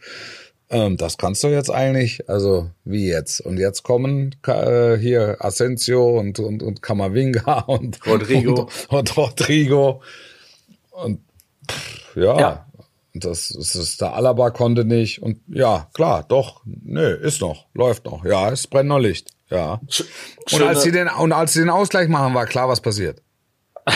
[0.71, 3.41] Ähm, das kannst du jetzt eigentlich, also wie jetzt?
[3.41, 8.63] Und jetzt kommen äh, hier Asensio und, und, und Kamavinga und Rodrigo.
[8.63, 10.03] und, und Rodrigo.
[10.91, 11.21] Und
[11.71, 12.65] pff, ja, Ja.
[13.15, 15.23] Und das, das ist der Alaba konnte nicht.
[15.23, 18.25] Und ja, klar, doch, nö, ist noch, läuft noch.
[18.25, 19.31] Ja, es brennt noch Licht.
[19.51, 19.81] Ja.
[20.53, 23.23] Und als sie den und als sie den Ausgleich machen, war klar, was passiert.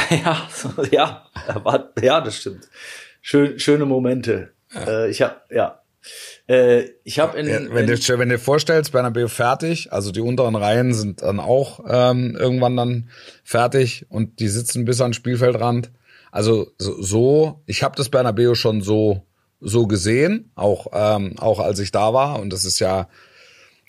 [0.10, 0.48] ja,
[0.90, 1.26] ja,
[1.62, 2.68] war, ja, das stimmt.
[3.20, 4.50] Schön, schöne Momente.
[4.74, 5.82] Äh, ich habe, ja,
[6.48, 10.10] äh, ich habe in, Ja, wenn, in du, wenn du dir vorstellst, Bernabeu fertig, also
[10.10, 13.10] die unteren Reihen sind dann auch ähm, irgendwann dann
[13.44, 15.90] fertig und die sitzen bis ans Spielfeldrand.
[16.30, 19.26] Also so, so ich habe das Bernabeu schon so
[19.60, 23.08] so gesehen, auch ähm, auch als ich da war und das ist ja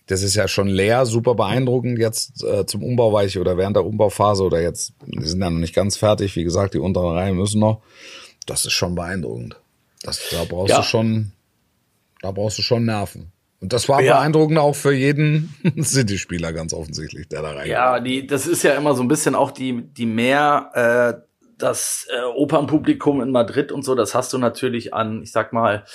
[0.07, 3.75] das ist ja schon leer, super beeindruckend jetzt äh, zum Umbau war ich oder während
[3.77, 7.15] der Umbauphase oder jetzt die sind ja noch nicht ganz fertig, wie gesagt, die unteren
[7.17, 7.81] Reihen müssen noch.
[8.45, 9.55] Das ist schon beeindruckend.
[10.01, 10.77] Das da brauchst Ja.
[10.79, 11.31] du schon
[12.21, 13.31] da brauchst du schon Nerven.
[13.61, 14.15] Und das war Ja.
[14.17, 17.69] beeindruckend auch für jeden City-Spieler ganz offensichtlich, der da rein.
[17.69, 20.69] Ja, die, das ist ja immer so ein bisschen auch die, die mehr,
[21.23, 25.53] äh, das äh, Opernpublikum in Madrid und so, das hast du natürlich an, ich sag
[25.53, 25.85] mal,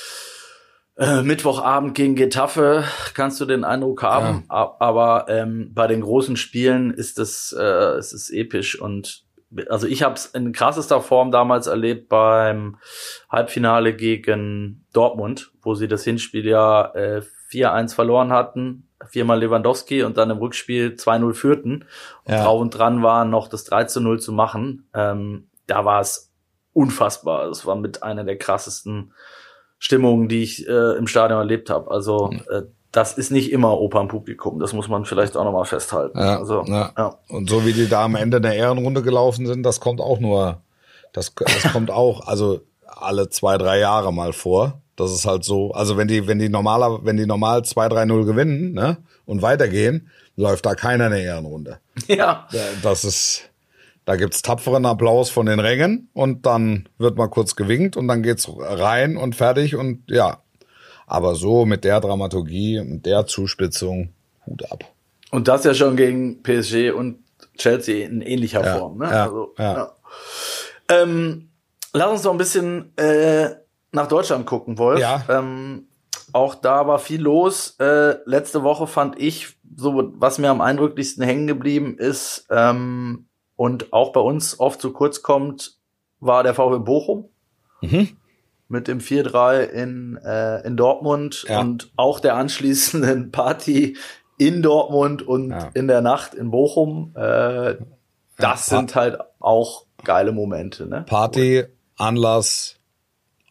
[0.98, 2.84] äh, Mittwochabend gegen Getafe,
[3.14, 7.62] kannst du den Eindruck haben, A- aber ähm, bei den großen Spielen ist es, äh,
[7.62, 9.24] es ist episch und
[9.70, 12.76] also ich habe es in krassester Form damals erlebt beim
[13.30, 20.18] Halbfinale gegen Dortmund, wo sie das Hinspiel ja äh, 4-1 verloren hatten, viermal Lewandowski und
[20.18, 21.86] dann im Rückspiel 2-0 führten
[22.24, 22.44] und Ja.
[22.44, 24.86] drauf und dran waren, noch das 3-0 zu machen.
[24.92, 26.30] Ähm, da war es
[26.74, 27.48] unfassbar.
[27.48, 29.14] Es war mit einer der krassesten
[29.78, 31.90] Stimmungen, die ich äh, im Stadion erlebt habe.
[31.90, 32.62] Also äh,
[32.92, 34.58] das ist nicht immer Opernpublikum.
[34.58, 36.18] Das muss man vielleicht auch nochmal festhalten.
[36.18, 36.92] Ja, also, ja.
[36.96, 37.18] ja.
[37.28, 40.62] Und so wie die da am Ende der Ehrenrunde gelaufen sind, das kommt auch nur,
[41.12, 44.80] das, das kommt auch, also alle zwei, drei Jahre mal vor.
[44.96, 48.72] Das ist halt so, also wenn die, wenn die normaler, wenn die normal 2-3-0 gewinnen,
[48.72, 51.78] ne, und weitergehen, läuft da keiner in der Ehrenrunde.
[52.08, 52.48] ja.
[52.82, 53.50] Das ist,
[54.08, 58.22] Da gibt's tapferen Applaus von den Rängen und dann wird mal kurz gewinkt und dann
[58.22, 60.38] geht's rein und fertig und ja.
[61.06, 64.14] Aber so mit der Dramaturgie, mit der Zuspitzung,
[64.46, 64.84] Hut ab.
[65.30, 67.18] Und das ja schon gegen PSG und
[67.58, 68.96] Chelsea in ähnlicher Ja, Form.
[68.96, 69.10] Ne?
[69.10, 69.92] ja, also, ja.
[70.90, 71.50] Ähm,
[71.92, 73.50] lass uns noch ein bisschen äh,
[73.92, 75.00] nach Deutschland gucken, Wolf.
[75.00, 75.22] Ja.
[75.28, 75.86] Ähm,
[76.32, 77.76] auch da war viel los.
[77.78, 83.27] Äh, letzte Woche fand ich, so was mir am eindrücklichsten hängen geblieben ist ähm,
[83.58, 85.76] und auch bei uns oft zu kurz kommt,
[86.20, 87.28] war der VW Bochum
[87.82, 88.16] Mhm.
[88.68, 91.60] mit dem 4-3 in, äh, in Dortmund Ja.
[91.60, 93.96] und auch der anschließenden Party
[94.38, 95.70] in Dortmund und Ja.
[95.74, 97.12] in der Nacht in Bochum.
[97.16, 97.74] Äh,
[98.38, 100.86] das sind halt auch geile Momente.
[100.86, 101.04] Ne?
[101.08, 101.64] Party,
[101.96, 102.76] Anlass,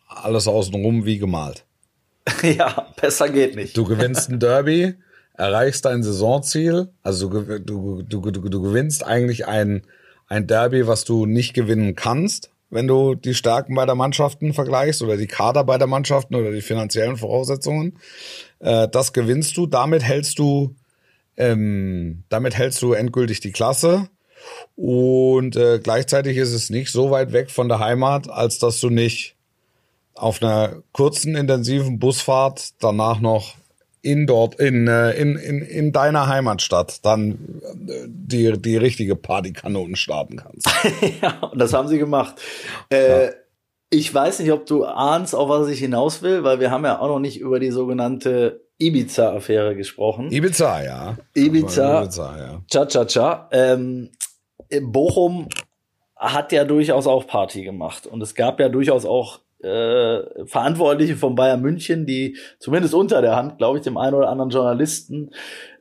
[0.08, 1.66] alles außenrum wie gemalt.
[2.44, 3.76] ja, besser geht nicht.
[3.76, 4.96] Du gewinnst ein Derby,
[5.34, 9.84] erreichst dein Saisonziel, also du, du, du, du, du gewinnst eigentlich ein,
[10.28, 15.18] ein Derby, was du nicht gewinnen kannst, wenn du die Stärken beider Mannschaften vergleichst oder
[15.18, 17.98] die Kader beider Mannschaften oder die finanziellen Voraussetzungen.
[18.60, 20.76] Äh, das gewinnst du, damit hältst du,
[21.38, 24.10] ähm, damit hältst du endgültig die Klasse.
[24.76, 28.90] Und äh, gleichzeitig ist es nicht so weit weg von der Heimat, als dass du
[28.90, 29.36] nicht
[30.14, 33.56] auf einer kurzen, intensiven Busfahrt danach noch
[34.02, 39.96] in dort, in, äh, in, in, in deiner Heimatstadt dann äh, die, die richtige Partykanonen
[39.96, 40.68] starten kannst.
[41.22, 42.36] ja, und das haben sie gemacht.
[42.90, 43.30] Äh,
[43.90, 47.00] Ich weiß nicht, ob du ahnst, auf was ich hinaus will, weil wir haben ja
[47.00, 50.30] auch noch nicht über die sogenannte Ibiza-Affäre gesprochen.
[50.30, 51.18] Ibiza, ja.
[51.34, 52.02] Ibiza.
[52.04, 52.62] Ibiza, ja.
[52.70, 53.48] Cha-cha-cha.
[53.52, 54.10] Ähm,
[54.82, 55.48] Bochum
[56.18, 58.06] hat ja durchaus auch Party gemacht.
[58.08, 63.36] Und es gab ja durchaus auch äh, Verantwortliche von Bayern München, die zumindest unter der
[63.36, 65.32] Hand, glaube ich, dem einen oder anderen Journalisten,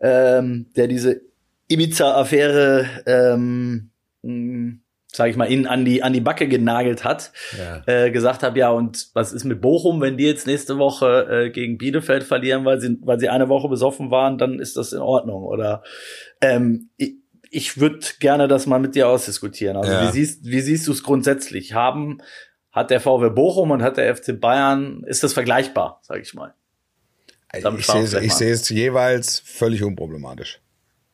[0.01, 1.21] ähm, der diese
[1.69, 3.91] Ibiza-Affäre, ähm,
[4.23, 4.75] mh,
[5.13, 7.83] sag ich mal, ihnen an die, an die Backe genagelt hat, Ja.
[7.87, 11.51] äh, gesagt habe, ja, und was ist mit Bochum, wenn die jetzt nächste Woche äh,
[11.51, 15.01] gegen Bielefeld verlieren, weil sie, weil sie eine Woche besoffen waren, dann ist das in
[15.01, 15.43] Ordnung.
[15.45, 15.83] Oder
[16.43, 17.15] ähm, ich,
[17.51, 19.77] ich würde gerne das mal mit dir ausdiskutieren.
[19.77, 20.01] Also Ja.
[20.03, 21.73] wie siehst, wie siehst du es grundsätzlich?
[21.73, 22.19] Haben,
[22.77, 26.53] hat der VW Bochum und hat der FC Bayern, ist das vergleichbar, sage ich mal?
[27.63, 30.61] Damit Ich sehe gleich ich sehe es jeweils völlig unproblematisch.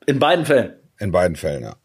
[0.06, 0.74] In beiden Fällen.
[0.98, 1.76] In beiden Fällen, ja.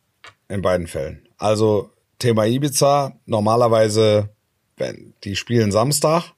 [0.50, 1.28] In beiden Fällen.
[1.38, 4.30] Also Thema Ibiza, normalerweise,
[4.78, 6.34] wenn die spielen Samstag,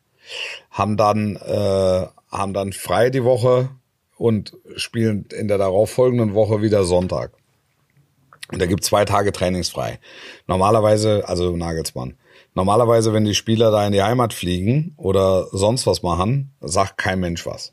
[0.69, 3.69] haben dann, äh, haben dann frei die Woche
[4.17, 7.31] und spielen in der darauffolgenden Woche wieder Sonntag.
[8.51, 9.99] Und da gibt zwei Tage trainingsfrei.
[10.45, 12.17] Normalerweise, also Nagelsmann.
[12.59, 17.21] Normalerweise, wenn die Spieler da in die Heimat fliegen oder sonst was machen, sagt kein
[17.21, 17.71] Mensch was.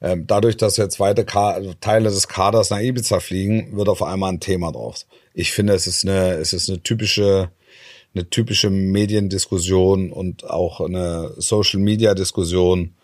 [0.00, 4.38] Ähm, dadurch, dass jetzt weite Teile des Kaders nach Ibiza fliegen, wird auf einmal ein
[4.38, 5.04] Thema drauf.
[5.34, 7.50] Ich finde, es ist eine, es ist eine typische,
[8.14, 12.94] eine typische Mediendiskussion und auch eine Social Media Diskussion,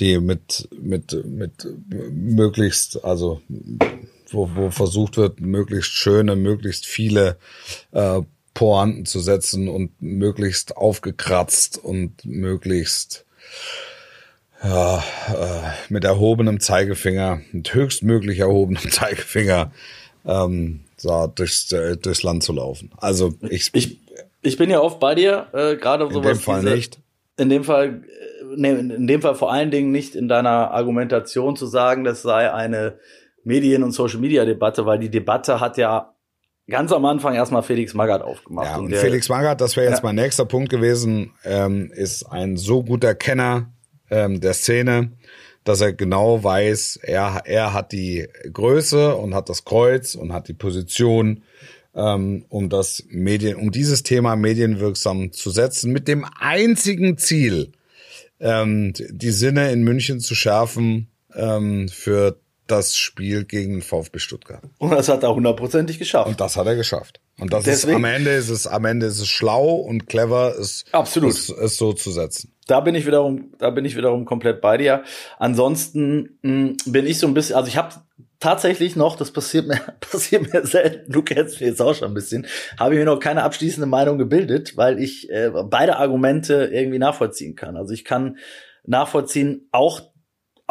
[0.00, 1.64] die mit, mit, mit
[2.10, 3.40] möglichst, also,
[4.32, 7.36] wo, wo versucht wird, möglichst schöne, möglichst viele,
[7.92, 8.22] äh,
[8.54, 13.24] Pointen zu setzen und möglichst aufgekratzt und möglichst
[14.62, 19.72] ja, äh, mit erhobenem Zeigefinger, mit höchstmöglich erhobenem Zeigefinger
[20.24, 22.90] ähm, so durchs, äh, durchs Land zu laufen.
[22.98, 23.98] Also ich, Ich,
[24.42, 26.38] ich bin ja oft bei dir, äh, gerade in sowas.
[26.38, 26.98] dem Fall diese- nicht.
[27.38, 31.56] In dem Fall, äh, nee, in dem Fall vor allen Dingen nicht in deiner Argumentation
[31.56, 32.98] zu sagen, das sei eine
[33.42, 36.11] Medien- und Social-Media-Debatte, weil die Debatte hat ja
[36.72, 38.66] ganz am Anfang erstmal Felix Magath aufgemacht.
[38.66, 40.06] Ja, und der- Felix Magath, das wäre jetzt Ja.
[40.06, 43.70] mein nächster Punkt gewesen, ähm, ist ein so guter Kenner
[44.10, 45.12] ähm, der Szene,
[45.64, 50.48] dass er genau weiß, er, er hat die Größe und hat das Kreuz und hat
[50.48, 51.44] die Position,
[51.94, 57.72] ähm, um das Medien, um dieses Thema medienwirksam zu setzen, mit dem einzigen Ziel,
[58.40, 64.62] ähm, die Sinne in München zu schärfen ähm, für das Spiel gegen den VfB Stuttgart.
[64.78, 66.28] Und das hat er hundertprozentig geschafft.
[66.28, 67.20] Und das hat er geschafft.
[67.38, 70.54] Und das Deswegen- ist am Ende ist es am Ende ist es schlau und clever,
[70.58, 71.30] es, Absolut.
[71.30, 72.52] es, es so zu setzen.
[72.68, 75.02] da bin ich wiederum, da bin ich wiederum komplett bei dir.
[75.38, 77.94] Ansonsten mh, bin ich so ein bisschen, also ich habe
[78.38, 82.14] tatsächlich noch, das passiert mir, passiert mir selten, du kennst mich jetzt auch schon ein
[82.14, 82.46] bisschen,
[82.78, 87.56] habe ich mir noch keine abschließende Meinung gebildet, weil ich äh, beide Argumente irgendwie nachvollziehen
[87.56, 87.76] kann.
[87.76, 88.36] Also ich kann
[88.84, 90.00] nachvollziehen, auch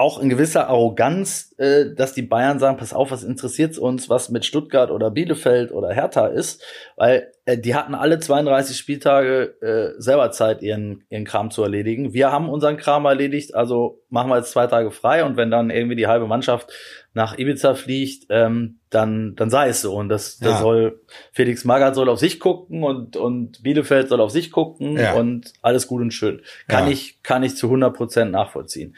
[0.01, 4.29] auch in gewisser Arroganz, äh, dass die Bayern sagen, pass auf, was interessiert uns, was
[4.29, 6.63] mit Stuttgart oder Bielefeld oder Hertha ist,
[6.97, 12.13] weil äh, die hatten alle 32 Spieltage äh, selber Zeit, ihren, ihren Kram zu erledigen.
[12.13, 15.69] Wir haben unseren Kram erledigt, also machen wir jetzt zwei Tage frei und wenn dann
[15.69, 16.71] irgendwie die halbe Mannschaft
[17.13, 19.95] nach Ibiza fliegt, ähm, dann, dann sei es so.
[19.95, 20.57] Und das, das Ja.
[20.59, 21.01] soll,
[21.33, 25.13] Felix Magath soll auf sich gucken und, und Bielefeld soll auf sich gucken Ja.
[25.13, 26.41] und alles gut und schön.
[26.67, 26.91] Kann Ja.
[26.93, 28.95] ich, kann ich zu 100 Prozent nachvollziehen.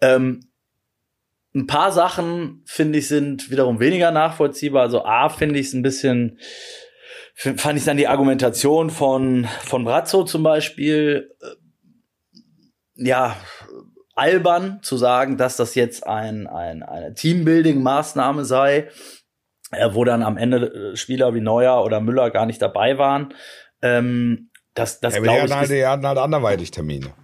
[0.00, 0.45] Ähm,
[1.56, 4.82] ein paar Sachen, finde ich, sind wiederum weniger nachvollziehbar.
[4.82, 6.38] Also A, finde ich es ein bisschen,
[7.34, 13.36] fand ich dann die Argumentation von, von Brazzo zum Beispiel, äh, ja,
[14.14, 18.88] albern zu sagen, dass das jetzt ein, ein, eine Teambuilding-Maßnahme sei,
[19.72, 23.34] äh, wo dann am Ende äh, Spieler wie Neuer oder Müller gar nicht dabei waren.
[23.80, 27.14] Ähm, das, das Ja, aber die hatten, ich, halt, die hatten halt anderweitig Termine.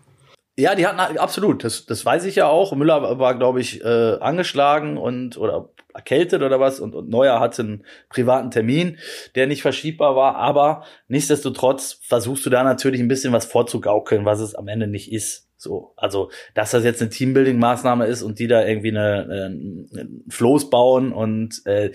[0.62, 2.72] Ja, die hatten absolut, das, das weiß ich ja auch.
[2.76, 7.62] Müller war, glaube ich, äh, angeschlagen und oder erkältet oder was und, und Neuer hatte
[7.62, 8.98] einen privaten Termin,
[9.34, 14.38] der nicht verschiebbar war, aber nichtsdestotrotz versuchst du da natürlich ein bisschen was vorzugaukeln, was
[14.38, 15.48] es am Ende nicht ist.
[15.56, 20.24] So, also, dass das jetzt eine Teambuilding-Maßnahme ist und die da irgendwie eine, eine, einen
[20.28, 21.90] Floß bauen und äh,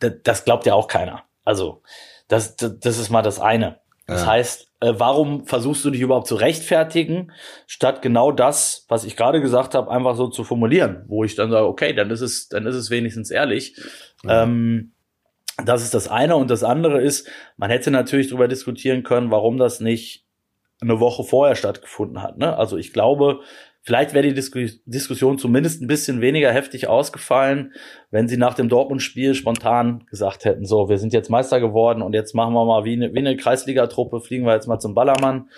[0.00, 1.22] das, das glaubt ja auch keiner.
[1.44, 1.82] Also,
[2.26, 3.78] das, das, das ist mal das eine.
[4.08, 4.26] Das Ja.
[4.28, 7.30] heißt, äh, warum versuchst du dich überhaupt zu rechtfertigen,
[7.66, 11.50] statt genau das, was ich gerade gesagt habe, einfach so zu formulieren, wo ich dann
[11.50, 13.76] sage, okay, dann ist es, dann ist es wenigstens ehrlich.
[14.26, 14.92] Ähm,
[15.64, 19.58] das ist das eine und das andere ist, man hätte natürlich darüber diskutieren können, warum
[19.58, 20.24] das nicht
[20.80, 22.38] eine Woche vorher stattgefunden hat.
[22.38, 22.56] Ne?
[22.56, 23.40] Also ich glaube,
[23.82, 27.72] vielleicht wäre die Disku Diskussion zumindest ein bisschen weniger heftig ausgefallen,
[28.10, 32.14] wenn sie nach dem Dortmund-Spiel spontan gesagt hätten, so, wir sind jetzt Meister geworden und
[32.14, 35.48] jetzt machen wir mal wie eine, wie eine Kreisligatruppe, fliegen wir jetzt mal zum Ballermann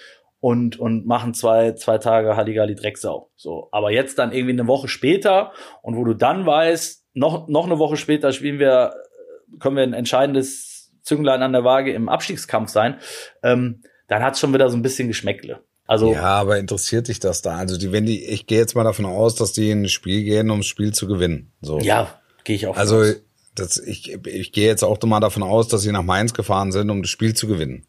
[0.41, 3.31] und, und machen zwei, zwei Tage Halligalli Drecksau.
[3.37, 5.53] So, aber jetzt dann irgendwie eine Woche später
[5.83, 8.95] und wo du dann weißt, noch, noch eine Woche später spielen wir,
[9.59, 12.99] können wir ein entscheidendes Zünglein an der Waage im Abstiegskampf sein,
[13.43, 15.63] ähm, dann hat's schon wieder so ein bisschen Geschmäckle.
[15.91, 17.57] Also, Ja, aber interessiert dich das da?
[17.57, 20.23] Also die, wenn die, ich gehe jetzt mal davon aus, dass die in ein Spiel
[20.23, 21.51] gehen, um das Spiel zu gewinnen.
[21.63, 21.81] So.
[21.81, 22.77] ja, gehe ich auch.
[22.77, 23.17] Also aus.
[23.57, 26.91] das, ich, ich gehe jetzt auch mal davon aus, dass sie nach Mainz gefahren sind,
[26.91, 27.87] um das Spiel zu gewinnen.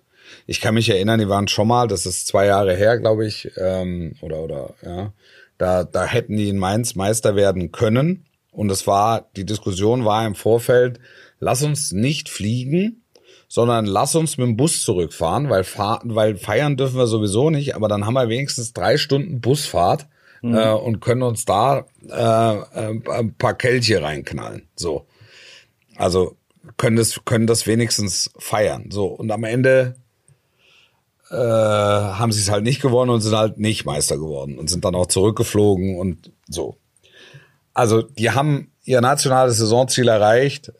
[0.47, 3.51] Ich kann mich erinnern, die waren schon mal, das ist zwei Jahre her, glaube ich,
[3.57, 5.13] ähm, oder oder ja,
[5.59, 8.25] da da hätten die in Mainz Meister werden können.
[8.49, 10.99] Und es war die Diskussion war im Vorfeld:
[11.39, 13.00] Lass uns nicht fliegen,
[13.51, 15.65] sondern lass uns mit dem Bus zurückfahren, weil
[16.05, 17.75] weil feiern dürfen wir sowieso nicht.
[17.75, 20.07] Aber dann haben wir wenigstens drei Stunden Busfahrt
[20.41, 24.69] äh, und können uns da äh, äh, ein paar Kelche reinknallen.
[24.77, 25.05] So.
[25.97, 26.37] Also
[26.77, 28.89] können das, können das wenigstens feiern.
[28.89, 29.07] So.
[29.07, 29.97] Und am Ende
[31.29, 34.85] äh, haben sie es halt nicht gewonnen und sind halt nicht Meister geworden und sind
[34.85, 36.77] dann auch zurückgeflogen und so.
[37.73, 40.71] Also die haben ihr nationales Saisonziel erreicht,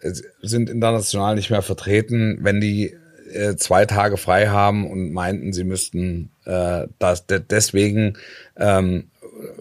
[0.42, 2.96] sind international nicht mehr vertreten, wenn die
[3.32, 8.18] äh, zwei Tage frei haben und meinten, sie müssten äh, das de deswegen
[8.58, 9.12] ähm,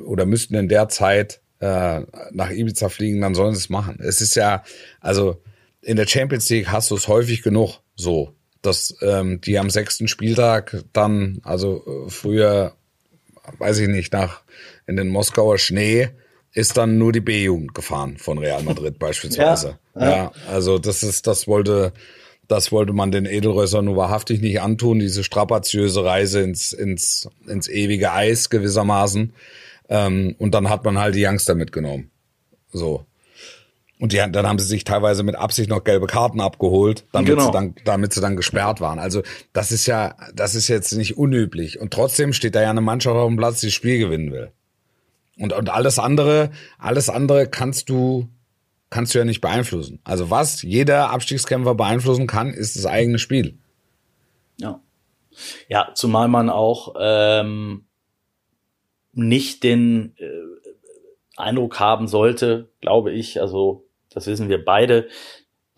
[0.04, 2.00] oder müssten in der Zeit äh,
[2.32, 3.98] nach Ibiza fliegen, dann sollen sie es machen.
[4.00, 4.64] Es ist ja,
[5.00, 5.42] also
[5.82, 10.08] in der Champions League hast du es häufig genug so, dass ähm, die am sechsten
[10.08, 12.74] Spieltag dann, also äh, früher,
[13.58, 14.42] weiß ich nicht, nach
[14.86, 16.10] in den Moskauer Schnee
[16.52, 19.78] ist dann nur die B-Jugend gefahren von Real Madrid beispielsweise.
[19.94, 21.92] Ja, Ja, also das ist, das wollte,
[22.48, 27.68] das wollte man den Edelrössern nur wahrhaftig nicht antun, diese strapaziöse Reise ins, ins, ins
[27.68, 29.32] ewige Eis gewissermaßen.
[29.88, 32.10] Ähm, und dann hat man halt die Youngster mitgenommen.
[32.72, 33.04] So.
[33.98, 37.46] Und die, dann haben sie sich teilweise mit Absicht noch gelbe Karten abgeholt, damit, Genau.
[37.46, 38.98] sie dann, damit sie dann gesperrt waren.
[38.98, 39.22] Also
[39.52, 41.78] das ist ja, das ist jetzt nicht unüblich.
[41.80, 44.52] Und trotzdem steht da ja eine Mannschaft auf dem Platz, die das Spiel gewinnen will.
[45.40, 48.28] Und, und alles andere, alles andere kannst du,
[48.90, 50.00] kannst du ja nicht beeinflussen.
[50.04, 53.58] Also was jeder Abstiegskämpfer beeinflussen kann, ist das eigene Spiel.
[54.58, 54.80] Ja.
[55.68, 57.86] Ja, zumal man auch ähm,
[59.12, 60.28] nicht den äh,
[61.36, 65.08] Eindruck haben sollte, glaube ich, also das wissen wir beide,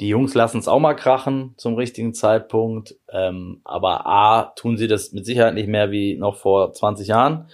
[0.00, 4.88] die Jungs lassen es auch mal krachen zum richtigen Zeitpunkt, ähm, aber A, tun sie
[4.88, 7.48] das mit Sicherheit nicht mehr wie noch vor 20 Jahren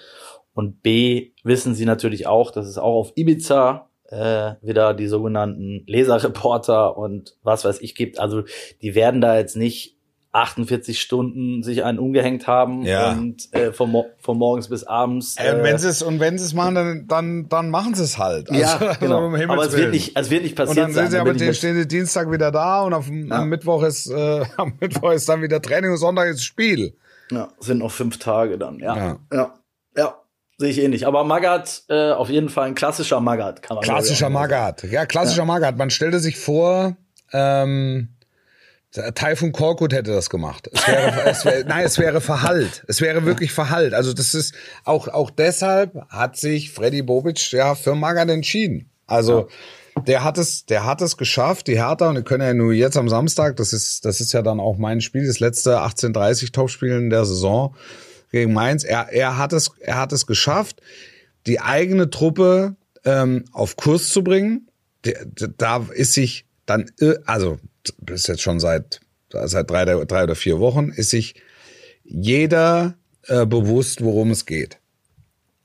[0.58, 5.84] und B, wissen sie natürlich auch, dass es auch auf Ibiza äh, wieder die sogenannten
[5.86, 8.18] Leserreporter und was weiß ich gibt.
[8.18, 8.42] Also
[8.82, 9.94] die werden da jetzt nicht
[10.32, 13.12] 48 Stunden sich einen umgehängt haben Ja.
[13.12, 15.36] und äh, von, mo von morgens bis abends.
[15.38, 17.94] Äh, und äh, wenn sie es und wenn sie es machen, dann dann dann machen
[17.94, 18.50] sie es halt.
[18.50, 19.26] Also, ja, genau.
[19.26, 21.54] um aber es wird nicht, es wird nicht Und passiert dann sind sie aber den
[21.54, 23.36] stehen sie Dienstag wieder da und auf, Ja.
[23.36, 26.96] am Mittwoch ist äh, am Mittwoch ist dann wieder Training und Sonntag ist Spiel.
[27.30, 28.96] Ja, sind noch fünf Tage dann, ja.
[28.96, 29.18] Ja.
[29.32, 29.54] Ja,
[29.96, 30.14] ja.
[30.60, 31.06] Sehe ich ähnlich.
[31.06, 34.28] Aber Magath, äh, auf jeden Fall ein klassischer Magath, kann man Klassischer.
[34.28, 34.82] Magath.
[34.82, 35.76] Ja, klassischer Magath.
[35.76, 36.96] Man stellte sich vor,
[37.32, 38.08] ähm,
[39.14, 40.68] Taifun Korkut hätte das gemacht.
[40.72, 42.84] Es wäre, es wäre, nein, es wäre Verhalt.
[42.88, 43.94] Es wäre wirklich Verhalt.
[43.94, 44.54] Also das ist
[44.84, 48.90] auch auch deshalb hat sich Freddy Bobic ja für Magath entschieden.
[49.06, 49.48] Also
[49.94, 50.02] ja.
[50.02, 51.68] der hat es, der hat es geschafft.
[51.68, 53.56] Die Hertha und die können ja nur jetzt am Samstag.
[53.56, 57.26] Das ist das ist ja dann auch mein Spiel, das letzte 18:30 Topspiel in der
[57.26, 57.76] Saison
[58.30, 58.84] gegen Mainz.
[58.84, 60.80] Er er hat es er hat es geschafft,
[61.46, 64.68] die eigene Truppe ähm, auf Kurs zu bringen.
[65.56, 66.90] Da ist sich dann
[67.24, 67.58] also
[67.98, 69.00] das ist jetzt schon seit,
[69.30, 71.34] seit drei, drei oder vier Wochen, ist sich
[72.04, 72.94] jeder
[73.26, 74.78] äh, bewusst, worum es geht.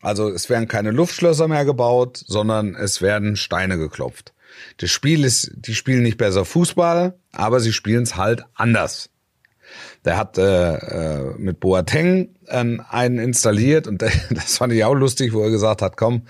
[0.02, 4.34] Also es werden keine Luftschlösser mehr gebaut, sondern es werden Steine geklopft.
[4.78, 9.10] Das Spiel ist, die spielen nicht besser Fußball, aber sie spielen es halt anders.
[10.06, 14.02] Der hat äh, äh, mit Boateng äh, einen installiert und
[14.32, 16.24] das fand ich auch lustig, wo er gesagt hat, komm,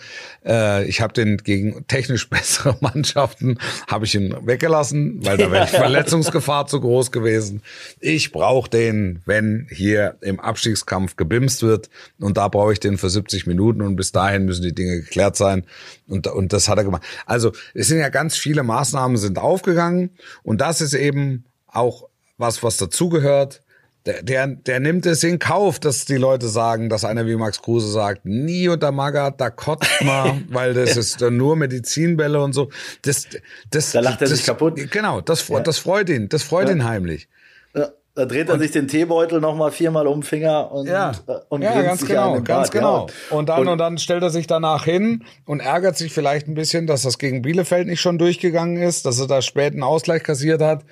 [0.45, 5.65] äh, ich habe den gegen technisch bessere Mannschaften, habe ich ihn weggelassen, weil da wäre
[5.65, 7.61] die Verletzungsgefahr zu groß gewesen.
[7.99, 11.89] Ich brauche den, wenn hier im Abstiegskampf gebimst wird
[12.19, 15.35] und da brauche ich den für 70 Minuten und bis dahin müssen die Dinge geklärt
[15.35, 15.65] sein
[16.07, 17.03] und, und das hat er gemacht.
[17.25, 20.11] Also es sind ja ganz viele Maßnahmen sind aufgegangen
[20.43, 22.07] und das ist eben auch
[22.37, 23.63] was, was dazugehört
[24.05, 27.61] der, der, der nimmt es in Kauf, dass die Leute sagen, dass einer wie Max
[27.61, 32.69] Kruse sagt, nie unter Magath, da kotzt man, weil das ist nur Medizinbälle und so.
[33.03, 33.27] Das,
[33.71, 34.75] das, da lacht er das, sich kaputt.
[34.91, 35.59] Genau, das, ja.
[35.61, 36.75] das freut ihn, das freut ja.
[36.75, 37.29] ihn heimlich.
[37.73, 37.89] Ja.
[38.15, 41.13] Da dreht er und, sich den Teebeutel noch mal viermal um den Finger und ja,
[41.49, 43.07] und ja ganz genau, ganz genau.
[43.31, 46.53] Und dann und, und dann stellt er sich danach hin und ärgert sich vielleicht ein
[46.53, 50.21] bisschen, dass das gegen Bielefeld nicht schon durchgegangen ist, dass er da spät einen Ausgleich
[50.21, 50.83] kassiert hat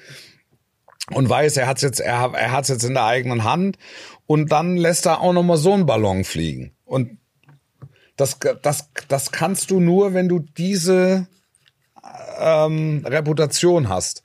[1.09, 3.77] und weiß, er hat's jetzt, er, er hat's jetzt in der eigenen Hand
[4.27, 6.73] und dann lässt er auch noch mal so einen Ballon fliegen.
[6.85, 7.17] Und
[8.15, 11.27] das, das, das kannst du nur, wenn du diese
[12.39, 14.23] ähm, Reputation hast.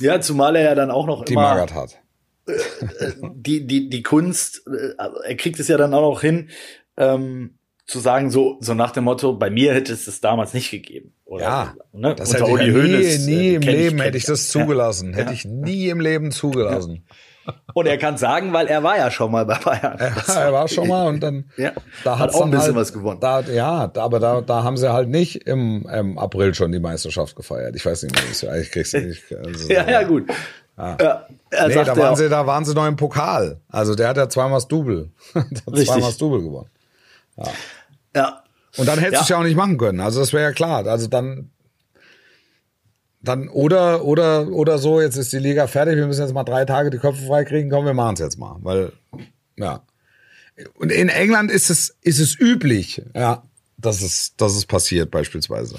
[0.00, 2.02] Ja, zumal er ja dann auch noch die immer Magath hat.
[3.34, 4.94] die, die, die Kunst, äh,
[5.24, 6.50] er kriegt es ja dann auch noch hin,
[6.96, 10.70] ähm, zu sagen, so, so nach dem Motto, bei mir hätte es das damals nicht
[10.70, 11.12] gegeben.
[11.24, 12.14] Oder, ja, ne?
[12.14, 14.48] das Unter hätte ich ja nie, Hönes, nie äh, im Leben ich, hätte ich das
[14.48, 15.12] zugelassen.
[15.12, 15.18] Ja.
[15.18, 17.04] Hätte ich nie im Leben zugelassen.
[17.74, 19.98] Und er kann sagen, weil er war ja schon mal bei Bayern.
[20.00, 21.72] Ja, er war schon mal und dann ja,
[22.02, 23.20] da hat auch ein bisschen halt, was gewonnen.
[23.20, 27.36] Da, ja, aber da, da haben sie halt nicht im, im April schon die Meisterschaft
[27.36, 27.76] gefeiert.
[27.76, 29.32] Ich weiß nicht, wie das ich krieg's nicht.
[29.32, 30.28] Also, ja, ja, gut.
[30.76, 30.96] Ja.
[31.00, 33.60] Ja, nee, da waren, sie, da waren sie noch im Pokal.
[33.68, 35.10] Also der hat ja zweimal das Double.
[35.32, 36.70] zweimal das Double gewonnen.
[37.36, 37.44] Ja.
[38.16, 38.42] Ja.
[38.76, 39.18] Und dann hättest ja.
[39.18, 40.00] du es ja auch nicht machen können.
[40.00, 40.86] Also das wäre ja klar.
[40.86, 41.50] Also dann,
[43.22, 45.00] dann oder oder oder so.
[45.00, 45.96] Jetzt ist die Liga fertig.
[45.96, 47.70] Wir müssen jetzt mal drei Tage die Köpfe freikriegen.
[47.70, 48.92] Komm, wir machen es jetzt mal, weil
[49.56, 49.82] ja.
[50.74, 53.42] Und in England ist es ist es üblich, ja,
[53.78, 55.76] dass es dass es passiert beispielsweise.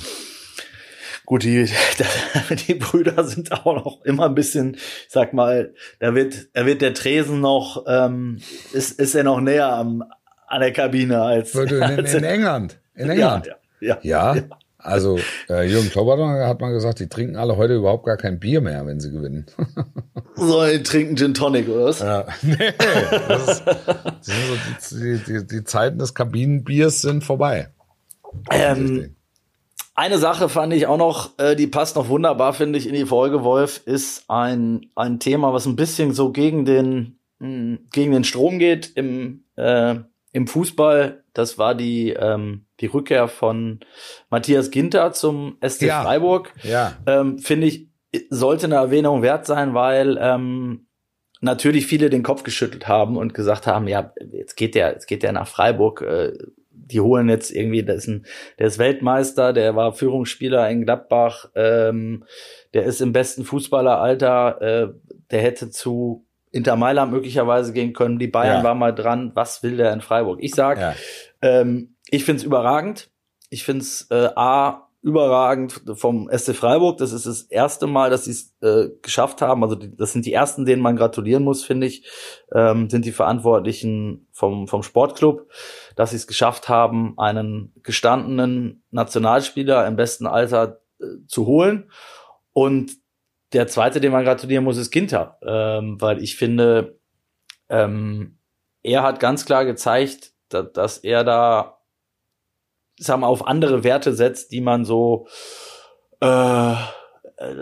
[1.27, 1.69] Gut, die,
[2.67, 6.81] die Brüder sind auch noch immer ein bisschen, ich sag mal, da wird, da wird
[6.81, 8.39] der Tresen noch, ähm,
[8.71, 10.05] ist, ist er noch näher am,
[10.47, 11.53] an der Kabine als.
[11.53, 12.79] In, in, in England.
[12.95, 13.47] In England.
[13.47, 14.35] Ja, ja, ja.
[14.35, 14.43] ja.
[14.87, 15.19] Also
[15.49, 18.85] äh, Jürgen Klopp hat mal gesagt, die trinken alle heute überhaupt gar kein Bier mehr,
[18.85, 19.45] wenn sie gewinnen.
[20.35, 21.99] so, die trinken Gin Tonic, oder was?
[21.99, 22.25] Ja.
[22.41, 22.55] Nee,
[23.27, 27.69] das ist, das so die, die, die, Zeiten des Kabinenbiers sind vorbei.
[28.49, 29.15] Ähm,
[29.93, 33.05] eine Sache fand ich auch noch, äh, die passt noch wunderbar, finde ich, in die
[33.05, 38.11] Folge, Wolf, ist ein, ein Thema, was ein bisschen so gegen den, mh, hm, gegen
[38.11, 39.95] den Strom geht im, äh,
[40.31, 41.23] im Fußball.
[41.33, 43.79] Das war die, ähm, die Rückkehr von
[44.29, 46.03] Matthias Ginter zum SC ja.
[46.03, 46.53] Freiburg.
[46.63, 46.97] Ja.
[47.05, 47.89] Ähm, Finde ich,
[48.29, 50.87] sollte eine Erwähnung wert sein, weil ähm,
[51.41, 55.23] natürlich viele den Kopf geschüttelt haben und gesagt haben, ja, jetzt geht der, jetzt geht
[55.23, 56.01] der nach Freiburg.
[56.01, 56.33] Äh,
[56.69, 58.25] die holen jetzt irgendwie, der ist, ein,
[58.59, 62.23] der ist Weltmeister, der war Führungsspieler in Gladbach, ähm,
[62.73, 64.93] der ist im besten Fußballeralter, äh,
[65.31, 68.19] der hätte zu Inter Mailand möglicherweise gehen können.
[68.19, 68.63] Die Bayern ja.
[68.63, 69.31] waren mal dran.
[69.35, 70.39] Was will der in Freiburg?
[70.41, 70.95] Ich sag, ja.
[71.41, 73.09] ähm, ich find's überragend.
[73.49, 76.97] Ich find's äh, A überragend vom SC Freiburg.
[76.97, 79.63] Das ist das erste Mal, dass sie es äh, geschafft haben.
[79.63, 82.05] Also die, das sind die ersten, denen man gratulieren muss, finde ich.
[82.53, 85.49] Ähm, sind die Verantwortlichen vom vom Sportclub,
[85.95, 91.89] dass sie es geschafft haben, einen gestandenen Nationalspieler im besten Alter äh, zu holen.
[92.51, 92.91] Und
[93.53, 96.99] der zweite, den man gratulieren muss, ist Ginter, ähm, weil ich finde,
[97.69, 98.37] ähm,
[98.83, 101.79] er hat ganz klar gezeigt, da, dass er da,
[102.99, 105.27] sagen wir, auf andere Werte setzt, die man so,
[106.19, 106.75] äh,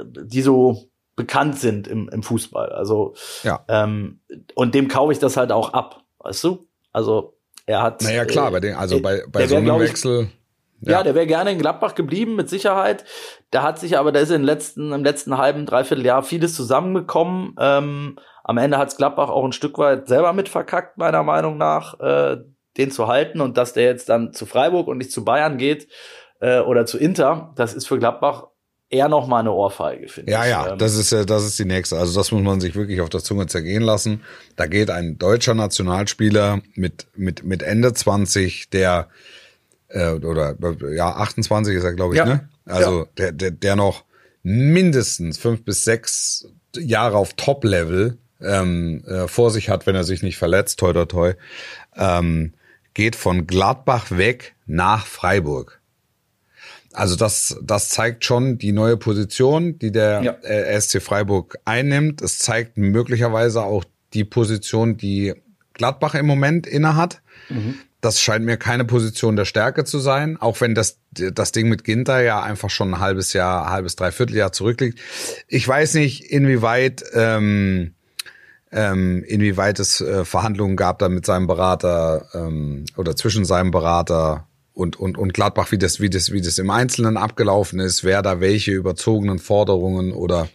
[0.08, 2.70] die so bekannt sind im, im Fußball.
[2.70, 3.64] Also ja.
[3.68, 4.22] ähm,
[4.54, 6.68] und dem kaufe ich das halt auch ab, weißt du?
[6.92, 8.02] Also er hat.
[8.02, 10.30] Naja klar, äh, bei den, also bei, bei so einem Wechsel.
[10.86, 13.04] Ja, der wäre gerne in Gladbach geblieben, mit Sicherheit.
[13.52, 17.56] Da hat sich aber, da ist im letzten, im letzten halben, dreiviertel Jahr vieles zusammengekommen.
[17.60, 22.00] Ähm, am Ende hat's Gladbach auch ein Stück weit selber mit verkackt, meiner Meinung nach,
[22.00, 22.38] äh,
[22.78, 23.42] den zu halten.
[23.42, 25.88] Und dass der jetzt dann zu Freiburg und nicht zu Bayern geht
[26.42, 28.48] äh, oder zu Inter, das ist für Gladbach
[28.90, 30.50] eher noch mal eine Ohrfeige, finde Ja, ich.
[30.52, 31.98] ja, Ähm, das ist ja, das ist die nächste.
[31.98, 34.22] Also das muss man sich wirklich auf der Zunge zergehen lassen.
[34.58, 39.10] Da geht ein deutscher Nationalspieler mit mit mit Ende 20, der
[39.90, 40.56] äh, oder
[40.94, 42.26] ja 28 ist er, glaube ich, Ja.
[42.26, 42.50] ne?
[42.66, 44.04] Also der, der der noch
[44.44, 50.22] mindestens fünf bis sechs Jahre auf Top-Level ähm, äh, vor sich hat, wenn er sich
[50.24, 51.34] nicht verletzt, toi toi toi,
[51.96, 52.54] ähm,
[52.94, 55.82] geht von Gladbach weg nach Freiburg.
[56.94, 60.32] Also das, das zeigt schon die neue Position, die der Ja.
[60.44, 62.22] äh, SC Freiburg einnimmt.
[62.22, 63.84] Es zeigt möglicherweise auch
[64.14, 65.34] die Position, die
[65.74, 67.22] Gladbach im Moment innehat.
[68.06, 71.84] Das scheint mir keine Position der Stärke zu sein, auch wenn das, das Ding mit
[71.84, 75.00] Ginter ja einfach schon ein halbes Jahr, halbes, dreiviertel Jahr zurückliegt.
[75.48, 77.96] Ich weiß nicht, inwieweit, ähm,
[78.72, 84.48] ähm, inwieweit es äh, Verhandlungen gab da mit seinem Berater ähm, oder zwischen seinem Berater
[84.74, 88.22] und, und, und Gladbach, wie das, wie das, wie das im Einzelnen abgelaufen ist, wer
[88.22, 90.48] da welche überzogenen Forderungen oder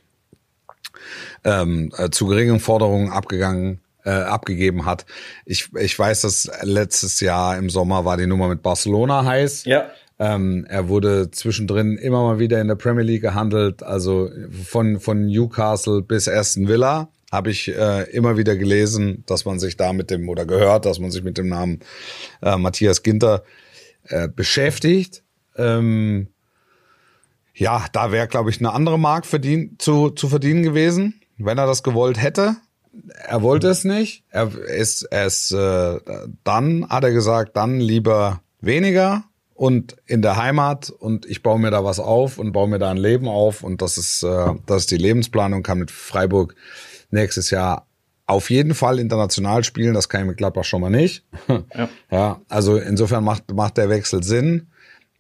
[1.43, 5.07] ähm, äh, zu geringen Forderungen abgegangen, äh, abgegeben hat.
[5.45, 9.65] Ich, ich weiß, dass letztes Jahr im Sommer war die Nummer mit Barcelona heiß.
[9.65, 9.91] Ja.
[10.19, 14.29] Ähm, er wurde zwischendrin immer mal wieder in der Premier League gehandelt, also
[14.65, 19.77] von, von Newcastle bis Aston Villa habe ich äh, immer wieder gelesen, dass man sich
[19.77, 21.81] da mit dem oder gehört, dass man sich mit dem Namen
[22.43, 23.45] äh, Matthias Ginter
[24.05, 25.23] äh, beschäftigt.
[25.57, 26.29] Ähm,
[27.55, 31.67] ja, da wäre, glaube ich, eine andere Mark verdien zu, zu verdienen gewesen, wenn er
[31.67, 32.57] das gewollt hätte.
[33.27, 34.25] Er wollte es nicht.
[34.31, 35.99] Er ist, er ist äh,
[36.45, 39.25] dann hat er gesagt, dann lieber weniger
[39.55, 42.91] und in der Heimat und ich baue mir da was auf und baue mir da
[42.91, 46.55] ein Leben auf und das ist äh, das ist die Lebensplanung kann mit Freiburg
[47.11, 47.87] nächstes Jahr
[48.27, 51.25] auf jeden Fall international spielen, das kann ich mit Gladbach schon mal nicht.
[51.75, 51.89] Ja.
[52.11, 54.70] ja also insofern macht macht der Wechsel Sinn.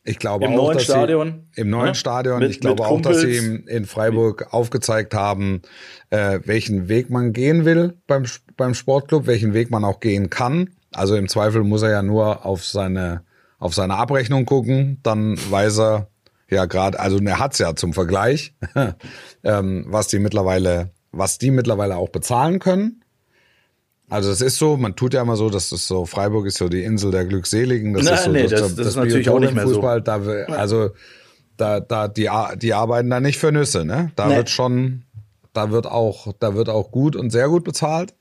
[0.02, 1.44] Ich glaube Im auch, neuen dass Stadion.
[1.54, 1.94] Sie, im neuen Ja.
[1.94, 2.38] Stadion.
[2.38, 3.36] Mit- ich glaube auch, dass sie
[3.66, 5.60] in Freiburg aufgezeigt haben,
[6.08, 8.24] äh, welchen Weg man gehen will beim
[8.56, 10.70] beim Sportclub, welchen Weg man auch gehen kann.
[10.92, 13.24] Also im Zweifel muss er ja nur auf seine
[13.58, 16.08] auf seine Abrechnung gucken, dann weiß er
[16.48, 18.54] ja gerade, also er hat's ja zum Vergleich,
[19.44, 23.02] ähm, was die mittlerweile, was die mittlerweile auch bezahlen können.
[24.10, 26.68] Also es ist so, man tut ja immer so, dass das so, Freiburg ist so
[26.68, 27.94] die Insel der Glückseligen.
[27.94, 29.74] Das Nein, ist so, nee, das- das ist natürlich auch nicht mehr so.
[29.74, 30.90] Fußball, da, wir- also
[31.56, 34.10] da, da, die, die arbeiten da nicht für Nüsse, ne?
[34.16, 34.36] Da Nee.
[34.36, 35.02] wird schon,
[35.52, 38.14] da wird auch, da wird auch gut und sehr gut bezahlt.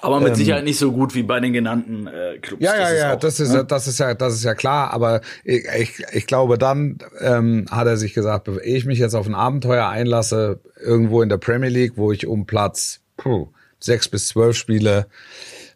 [0.00, 2.62] Aber mit Sicherheit nicht so gut wie bei den genannten äh, Clubs.
[2.62, 3.64] Ähm, Ja, ja, ja, das ist, ne?
[3.64, 4.92] das ist ja, das ist ja klar.
[4.92, 9.14] Aber ich, ich, ich glaube, dann ähm, hat er sich gesagt, ehe ich mich jetzt
[9.14, 13.48] auf ein Abenteuer einlasse, irgendwo in der Premier League, wo ich um Platz puh,
[13.84, 15.06] sechs bis zwölf spiele,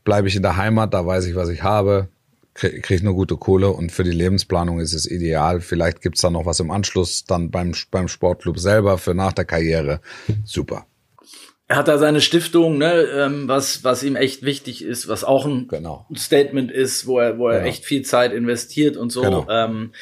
[0.05, 2.09] bleibe ich in der Heimat, da weiß ich, was ich habe,
[2.55, 5.61] kriege krieg eine gute Kohle und für die Lebensplanung ist es ideal.
[5.61, 9.45] Vielleicht gibt's da noch was im Anschluss, dann beim, beim Sportclub selber für nach der
[9.45, 10.01] Karriere.
[10.45, 10.87] Super.
[11.71, 15.45] Er hat da seine Stiftung, ne, ähm, was, was ihm echt wichtig ist, was auch
[15.45, 16.07] ein Genau.
[16.17, 17.69] Statement ist, wo er, wo er Genau.
[17.69, 19.21] echt viel Zeit investiert und so.
[19.21, 19.47] Genau.
[19.51, 19.93] Ähm,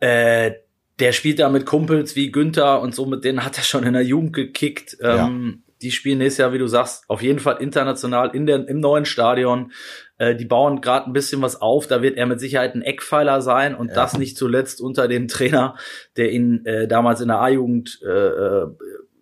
[0.00, 0.52] äh,
[1.00, 3.94] der spielt da mit Kumpels wie Günther und so, mit denen hat er schon in
[3.94, 4.98] der Jugend gekickt.
[5.00, 8.80] Ähm, Die spielen nächstes Jahr, wie du sagst, auf jeden Fall international in der, im
[8.80, 9.70] neuen Stadion.
[10.16, 11.86] Äh, die bauen gerade ein bisschen was auf.
[11.86, 15.76] Da wird er mit Sicherheit ein Eckpfeiler sein und das nicht zuletzt unter dem Trainer,
[16.16, 18.66] der ihn äh, damals in der A-Jugend äh, äh,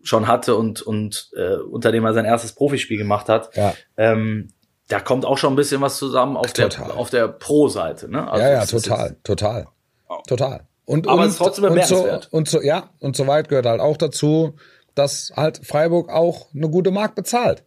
[0.03, 3.51] schon hatte und, und äh, unter dem er sein erstes Profispiel gemacht hat.
[3.57, 3.75] Ja.
[3.97, 4.49] Ähm,
[4.87, 6.87] da kommt auch schon ein bisschen was zusammen auf Total.
[6.87, 8.09] der auf der Pro-Seite.
[8.09, 8.31] Ne?
[8.31, 9.67] Also ja, ja, total, total,
[10.29, 10.69] total.
[10.85, 12.29] Und, Aber und, es ist trotzdem und so, bemerkenswert.
[12.31, 14.55] und so, ja, und so weit gehört halt auch dazu,
[14.95, 17.65] dass halt Freiburg auch eine gute Mark bezahlt.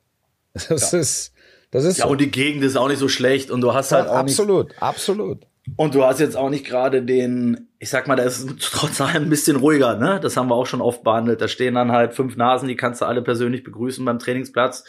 [0.53, 1.34] Das ist,
[1.71, 2.11] das ist Ja, so.
[2.11, 4.73] und die Gegend ist auch nicht so schlecht und du hast halt auch nicht absolut,
[4.82, 5.45] absolut.
[5.78, 9.23] Und du hast jetzt auch nicht gerade den, ich sag mal, da ist trotz allem
[9.23, 10.19] ein bisschen ruhiger, ne?
[10.21, 11.41] Das haben wir auch schon oft behandelt.
[11.41, 14.86] Da stehen dann halt fünf Nasen, die kannst du alle persönlich begrüßen beim Trainingsplatz.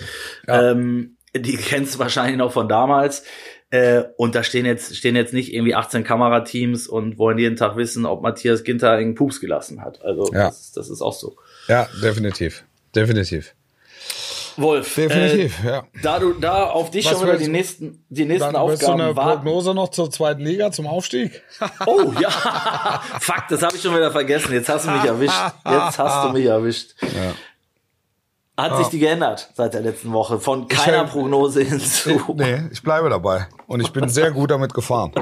[0.47, 0.71] Ja.
[0.71, 3.25] Ähm, die kennst du wahrscheinlich noch von damals.
[3.71, 7.77] Äh, und da stehen jetzt, stehen jetzt nicht irgendwie 18 Kamerateams und wollen jeden Tag
[7.77, 10.03] wissen, ob Matthias Ginter einen Pups gelassen hat.
[10.03, 10.47] Also Ja.
[10.47, 11.37] das, das ist auch so.
[11.67, 12.65] Ja, definitiv,
[12.95, 13.55] definitiv,
[14.59, 15.81] Wolf, definitiv, ja.
[15.81, 18.83] Äh, da du da auf dich Was schon wieder die nächsten, die nächsten Dann willst
[18.83, 19.43] du Aufgaben eine warten.
[19.43, 21.43] Prognose noch zur zweiten Liga, zum Aufstieg?
[21.87, 22.31] Oh ja,
[23.21, 24.53] fuck, das habe ich schon wieder vergessen.
[24.53, 25.35] Jetzt hast du mich erwischt.
[25.67, 26.95] Jetzt hast du mich erwischt.
[28.57, 30.41] Hat sich die geändert seit der letzten Woche?
[30.41, 32.35] Von keiner hält- Prognose hinzu.
[32.37, 33.47] Nee, ich bleibe dabei.
[33.67, 35.13] Und ich bin sehr gut damit gefahren.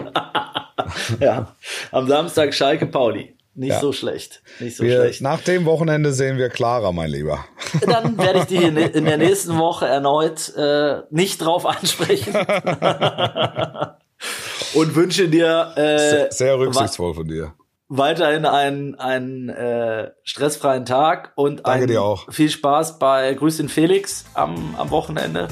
[1.20, 1.48] ja.
[1.90, 3.36] Am Samstag Schalke Pauli.
[3.56, 3.80] Nicht Ja.
[3.80, 4.42] so schlecht.
[4.58, 5.22] Nicht so Wir, schlecht.
[5.22, 7.44] nach dem Wochenende sehen wir klarer, mein Lieber.
[7.86, 12.34] Dann werde ich dich in, in der nächsten Woche erneut äh, nicht drauf ansprechen.
[14.74, 17.54] Und wünsche dir äh, Sehr, sehr rücksichtsvoll von dir
[17.88, 22.30] weiterhin einen, einen äh, stressfreien Tag und Danke dir auch.
[22.32, 25.48] viel Spaß bei Grüß den Felix am, am Wochenende,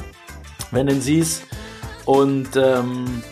[0.71, 1.45] wenn du ihn siehst.
[2.05, 3.23] Und ähm,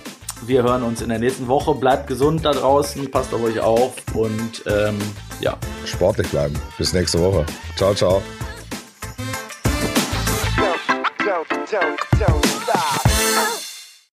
[0.43, 1.75] wir hören uns in der nächsten Woche.
[1.75, 4.99] Bleibt gesund da draußen, passt auf euch auf und ähm,
[5.41, 5.57] ja.
[5.85, 6.55] Sportlich bleiben.
[6.79, 7.45] Bis nächste Woche.
[7.77, 8.23] Ciao, ciao.